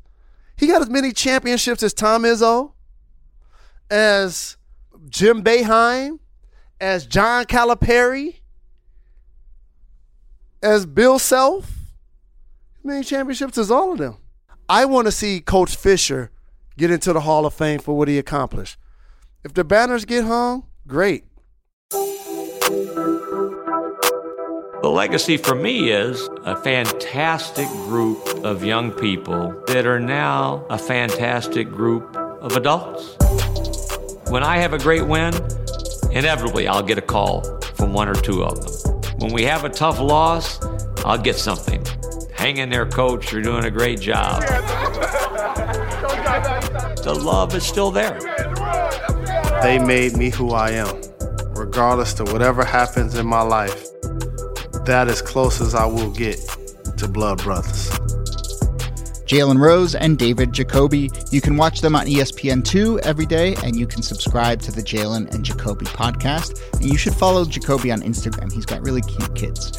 He 0.55 0.67
got 0.67 0.81
as 0.81 0.89
many 0.89 1.11
championships 1.11 1.81
as 1.81 1.93
Tom 1.93 2.23
Izzo, 2.23 2.73
as 3.89 4.57
Jim 5.09 5.43
Boeheim, 5.43 6.19
as 6.79 7.07
John 7.07 7.45
Calipari, 7.45 8.35
as 10.61 10.85
Bill 10.85 11.17
Self. 11.17 11.65
As 12.77 12.85
many 12.85 13.03
championships 13.03 13.57
as 13.57 13.71
all 13.71 13.91
of 13.91 13.97
them. 13.97 14.17
I 14.69 14.85
want 14.85 15.07
to 15.07 15.11
see 15.11 15.41
Coach 15.41 15.75
Fisher 15.75 16.31
get 16.77 16.91
into 16.91 17.11
the 17.11 17.21
Hall 17.21 17.45
of 17.45 17.53
Fame 17.53 17.79
for 17.79 17.97
what 17.97 18.07
he 18.07 18.19
accomplished. 18.19 18.77
If 19.43 19.53
the 19.53 19.63
banners 19.63 20.05
get 20.05 20.25
hung, 20.25 20.65
great. 20.87 21.25
The 24.86 24.91
legacy 24.91 25.38
for 25.38 25.56
me 25.56 25.89
is 25.89 26.30
a 26.43 26.56
fantastic 26.56 27.67
group 27.88 28.24
of 28.45 28.63
young 28.63 28.91
people 28.91 29.52
that 29.65 29.88
are 29.88 30.00
now 30.00 30.63
a 30.69 30.78
fantastic 30.78 31.71
group 31.71 32.15
of 32.15 32.56
adults. 32.56 33.17
When 34.30 34.43
I 34.43 34.58
have 34.58 34.74
a 34.74 34.78
great 34.78 35.08
win, 35.08 35.34
inevitably 36.12 36.67
I'll 36.67 36.84
get 36.84 37.00
a 37.00 37.02
call 37.02 37.41
from 37.74 37.93
one 37.93 38.08
or 38.08 38.13
two 38.13 38.43
of 38.43 38.62
them. 38.62 39.02
When 39.17 39.34
we 39.34 39.41
have 39.45 39.63
a 39.63 39.69
tough 39.69 40.00
loss, 40.00 40.63
I'll 41.04 41.17
get 41.17 41.38
something. 41.38 41.84
hang 42.36 42.58
in 42.58 42.69
there, 42.69 42.86
coach. 42.86 43.34
You're 43.34 43.41
doing 43.41 43.65
a 43.65 43.71
great 43.71 44.00
job. 44.00 44.43
The 47.02 47.19
love 47.19 47.56
is 47.56 47.65
still 47.65 47.89
there. 47.89 48.19
They 49.63 49.80
made 49.80 50.15
me 50.15 50.30
who 50.30 50.52
I 50.52 50.74
am. 50.74 51.02
Regardless 51.56 52.13
to 52.13 52.24
whatever 52.26 52.63
happens 52.63 53.15
in 53.15 53.26
my 53.26 53.41
life, 53.41 53.94
that 54.86 55.08
as 55.08 55.21
close 55.21 55.62
as 55.62 55.76
I 55.76 55.86
will 55.86 56.12
get 56.12 56.39
to 56.98 57.08
Blood 57.08 57.43
Brothers. 57.43 57.89
Jalen 59.26 59.60
Rose 59.60 59.95
and 59.95 60.19
David 60.19 60.54
Jacoby. 60.54 61.10
You 61.32 61.41
can 61.41 61.58
watch 61.58 61.82
them 61.82 61.95
on 61.95 62.06
ESPN2 62.06 63.00
every 63.00 63.26
day, 63.26 63.56
and 63.63 63.76
you 63.76 63.88
can 63.88 64.04
subscribe 64.04 64.62
to 64.62 64.71
the 64.71 64.84
Jalen 64.84 65.34
and 65.34 65.43
Jacoby 65.43 65.86
podcast. 65.86 66.62
And 66.76 66.86
you 66.86 66.98
should 66.98 67.15
follow 67.15 67.43
Jacoby 67.43 67.91
on 67.91 68.02
Instagram. 68.02 68.54
He's 68.54 68.67
got 68.67 68.84
really 68.84 69.02
cute 69.02 69.34
kids. 69.34 69.74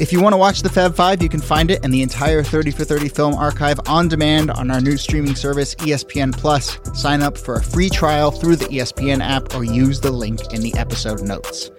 If 0.00 0.12
you 0.12 0.22
want 0.22 0.32
to 0.32 0.36
watch 0.36 0.62
the 0.62 0.68
Fab 0.68 0.94
Five, 0.94 1.24
you 1.24 1.28
can 1.28 1.40
find 1.40 1.72
it 1.72 1.80
and 1.82 1.92
the 1.92 2.02
entire 2.02 2.40
30 2.40 2.70
for 2.70 2.84
30 2.84 3.08
film 3.08 3.34
archive 3.34 3.80
on 3.88 4.06
demand 4.06 4.52
on 4.52 4.70
our 4.70 4.80
new 4.80 4.96
streaming 4.96 5.34
service, 5.34 5.74
ESPN 5.74 6.32
Plus. 6.32 6.78
Sign 6.94 7.20
up 7.20 7.36
for 7.36 7.54
a 7.54 7.62
free 7.62 7.90
trial 7.90 8.30
through 8.30 8.54
the 8.54 8.66
ESPN 8.66 9.20
app 9.20 9.56
or 9.56 9.64
use 9.64 10.00
the 10.00 10.12
link 10.12 10.52
in 10.54 10.60
the 10.60 10.72
episode 10.74 11.22
notes. 11.22 11.72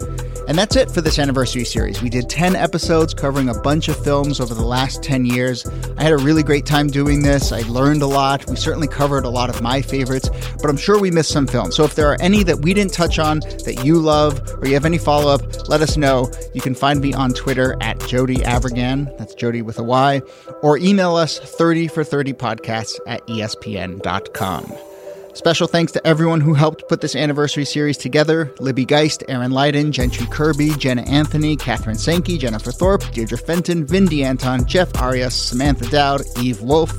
And 0.49 0.57
that's 0.57 0.75
it 0.75 0.89
for 0.89 0.99
this 0.99 1.19
anniversary 1.19 1.63
series. 1.63 2.01
We 2.01 2.09
did 2.09 2.27
10 2.27 2.55
episodes 2.55 3.13
covering 3.13 3.49
a 3.49 3.53
bunch 3.53 3.87
of 3.87 4.03
films 4.03 4.39
over 4.39 4.55
the 4.55 4.65
last 4.65 5.03
10 5.03 5.27
years. 5.27 5.65
I 5.95 6.01
had 6.01 6.11
a 6.11 6.17
really 6.17 6.41
great 6.41 6.65
time 6.65 6.87
doing 6.87 7.21
this. 7.21 7.51
I 7.51 7.61
learned 7.69 8.01
a 8.01 8.07
lot. 8.07 8.49
We 8.49 8.55
certainly 8.55 8.87
covered 8.87 9.25
a 9.25 9.29
lot 9.29 9.51
of 9.51 9.61
my 9.61 9.79
favorites, 9.79 10.29
but 10.59 10.69
I'm 10.69 10.75
sure 10.75 10.99
we 10.99 11.11
missed 11.11 11.31
some 11.31 11.45
films. 11.45 11.75
So 11.75 11.83
if 11.83 11.93
there 11.93 12.11
are 12.11 12.17
any 12.19 12.41
that 12.43 12.57
we 12.61 12.73
didn't 12.73 12.93
touch 12.93 13.19
on 13.19 13.41
that 13.41 13.83
you 13.85 13.99
love 13.99 14.41
or 14.59 14.67
you 14.67 14.73
have 14.73 14.85
any 14.85 14.97
follow 14.97 15.31
up, 15.31 15.69
let 15.69 15.81
us 15.81 15.97
know. 15.97 16.31
You 16.55 16.61
can 16.61 16.73
find 16.73 16.99
me 16.99 17.13
on 17.13 17.31
Twitter 17.31 17.77
at 17.79 17.99
Jody 18.09 18.37
Avirgan. 18.37 19.15
That's 19.19 19.35
Jody 19.35 19.61
with 19.61 19.77
a 19.77 19.83
Y. 19.83 20.21
Or 20.63 20.77
email 20.79 21.15
us 21.15 21.37
30 21.37 21.87
for 21.89 22.03
30 22.03 22.33
podcasts 22.33 22.99
at 23.05 23.25
espn.com. 23.27 24.88
Special 25.33 25.67
thanks 25.67 25.91
to 25.91 26.05
everyone 26.05 26.41
who 26.41 26.53
helped 26.53 26.87
put 26.89 27.01
this 27.01 27.15
anniversary 27.15 27.63
series 27.63 27.97
together 27.97 28.53
Libby 28.59 28.83
Geist, 28.83 29.23
Erin 29.29 29.51
Leyden, 29.51 29.91
Gentry 29.91 30.25
Kirby, 30.27 30.71
Jenna 30.77 31.03
Anthony, 31.03 31.55
Catherine 31.55 31.97
Sankey, 31.97 32.37
Jennifer 32.37 32.71
Thorpe, 32.71 33.03
Deirdre 33.11 33.37
Fenton, 33.37 33.85
Vindy 33.85 34.23
Anton, 34.23 34.65
Jeff 34.65 34.93
Arias, 34.99 35.35
Samantha 35.35 35.89
Dowd, 35.89 36.21
Eve 36.41 36.61
Wolf. 36.61 36.93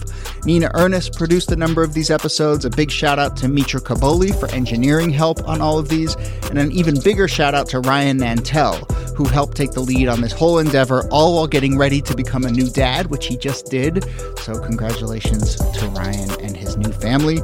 Nina 0.46 0.70
Ernest 0.74 1.14
produced 1.16 1.50
a 1.52 1.56
number 1.56 1.82
of 1.82 1.92
these 1.92 2.10
episodes. 2.10 2.64
A 2.64 2.70
big 2.70 2.90
shout 2.90 3.18
out 3.18 3.36
to 3.38 3.48
Mitra 3.48 3.80
Kaboli 3.80 4.38
for 4.38 4.48
engineering 4.54 5.10
help 5.10 5.46
on 5.46 5.60
all 5.60 5.78
of 5.78 5.88
these. 5.88 6.14
And 6.48 6.58
an 6.58 6.72
even 6.72 7.00
bigger 7.00 7.28
shout 7.28 7.54
out 7.54 7.68
to 7.70 7.80
Ryan 7.80 8.18
Nantel, 8.18 8.90
who 9.16 9.24
helped 9.24 9.56
take 9.56 9.72
the 9.72 9.80
lead 9.80 10.08
on 10.08 10.20
this 10.22 10.32
whole 10.32 10.58
endeavor, 10.58 11.06
all 11.10 11.34
while 11.34 11.46
getting 11.46 11.76
ready 11.76 12.00
to 12.02 12.16
become 12.16 12.44
a 12.44 12.50
new 12.50 12.70
dad, 12.70 13.08
which 13.08 13.26
he 13.26 13.36
just 13.36 13.66
did. 13.66 14.04
So, 14.38 14.58
congratulations 14.58 15.56
to 15.56 15.86
Ryan 15.88 16.30
and 16.40 16.56
his 16.56 16.76
new 16.76 16.92
family. 16.92 17.40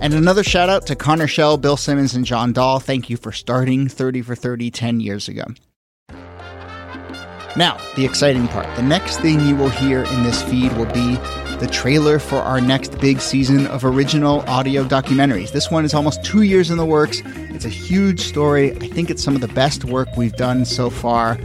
And 0.00 0.12
another 0.12 0.42
shout 0.42 0.68
out 0.68 0.86
to 0.86 0.96
Connor 0.96 1.26
Schell, 1.26 1.56
Bill 1.56 1.76
Simmons, 1.76 2.14
and 2.14 2.24
John 2.24 2.52
Dahl. 2.52 2.80
Thank 2.80 3.08
you 3.08 3.16
for 3.16 3.32
starting 3.32 3.88
30 3.88 4.22
for 4.22 4.34
30 4.34 4.70
10 4.70 5.00
years 5.00 5.28
ago. 5.28 5.44
Now, 7.56 7.78
the 7.94 8.04
exciting 8.04 8.48
part. 8.48 8.74
The 8.74 8.82
next 8.82 9.20
thing 9.20 9.40
you 9.40 9.54
will 9.54 9.68
hear 9.68 10.02
in 10.02 10.22
this 10.24 10.42
feed 10.42 10.72
will 10.72 10.86
be 10.86 11.16
the 11.58 11.68
trailer 11.70 12.18
for 12.18 12.38
our 12.38 12.60
next 12.60 12.98
big 12.98 13.20
season 13.20 13.68
of 13.68 13.84
original 13.84 14.40
audio 14.48 14.82
documentaries. 14.82 15.52
This 15.52 15.70
one 15.70 15.84
is 15.84 15.94
almost 15.94 16.24
two 16.24 16.42
years 16.42 16.70
in 16.70 16.78
the 16.78 16.84
works. 16.84 17.22
It's 17.24 17.64
a 17.64 17.68
huge 17.68 18.20
story. 18.20 18.72
I 18.72 18.88
think 18.88 19.08
it's 19.08 19.22
some 19.22 19.36
of 19.36 19.40
the 19.40 19.48
best 19.48 19.84
work 19.84 20.08
we've 20.16 20.34
done 20.34 20.64
so 20.64 20.90
far. 20.90 21.38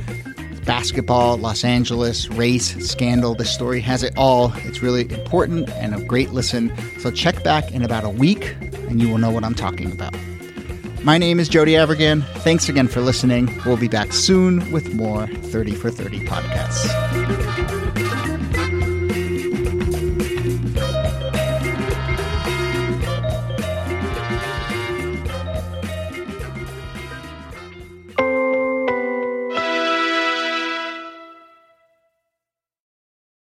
Basketball, 0.69 1.37
Los 1.37 1.63
Angeles, 1.63 2.29
race, 2.29 2.75
scandal. 2.87 3.33
This 3.33 3.51
story 3.51 3.81
has 3.81 4.03
it 4.03 4.13
all. 4.15 4.53
It's 4.57 4.83
really 4.83 5.11
important 5.11 5.67
and 5.71 5.95
a 5.95 5.99
great 5.99 6.29
listen. 6.29 6.71
So 6.99 7.09
check 7.09 7.43
back 7.43 7.71
in 7.71 7.81
about 7.81 8.03
a 8.03 8.09
week 8.11 8.55
and 8.87 9.01
you 9.01 9.09
will 9.09 9.17
know 9.17 9.31
what 9.31 9.43
I'm 9.43 9.55
talking 9.55 9.91
about. 9.91 10.15
My 11.03 11.17
name 11.17 11.39
is 11.39 11.49
Jody 11.49 11.71
Avirgan. 11.71 12.23
Thanks 12.43 12.69
again 12.69 12.87
for 12.87 13.01
listening. 13.01 13.51
We'll 13.65 13.77
be 13.77 13.87
back 13.87 14.13
soon 14.13 14.71
with 14.71 14.93
more 14.93 15.25
30 15.25 15.71
for 15.71 15.89
30 15.89 16.19
podcasts. 16.27 17.78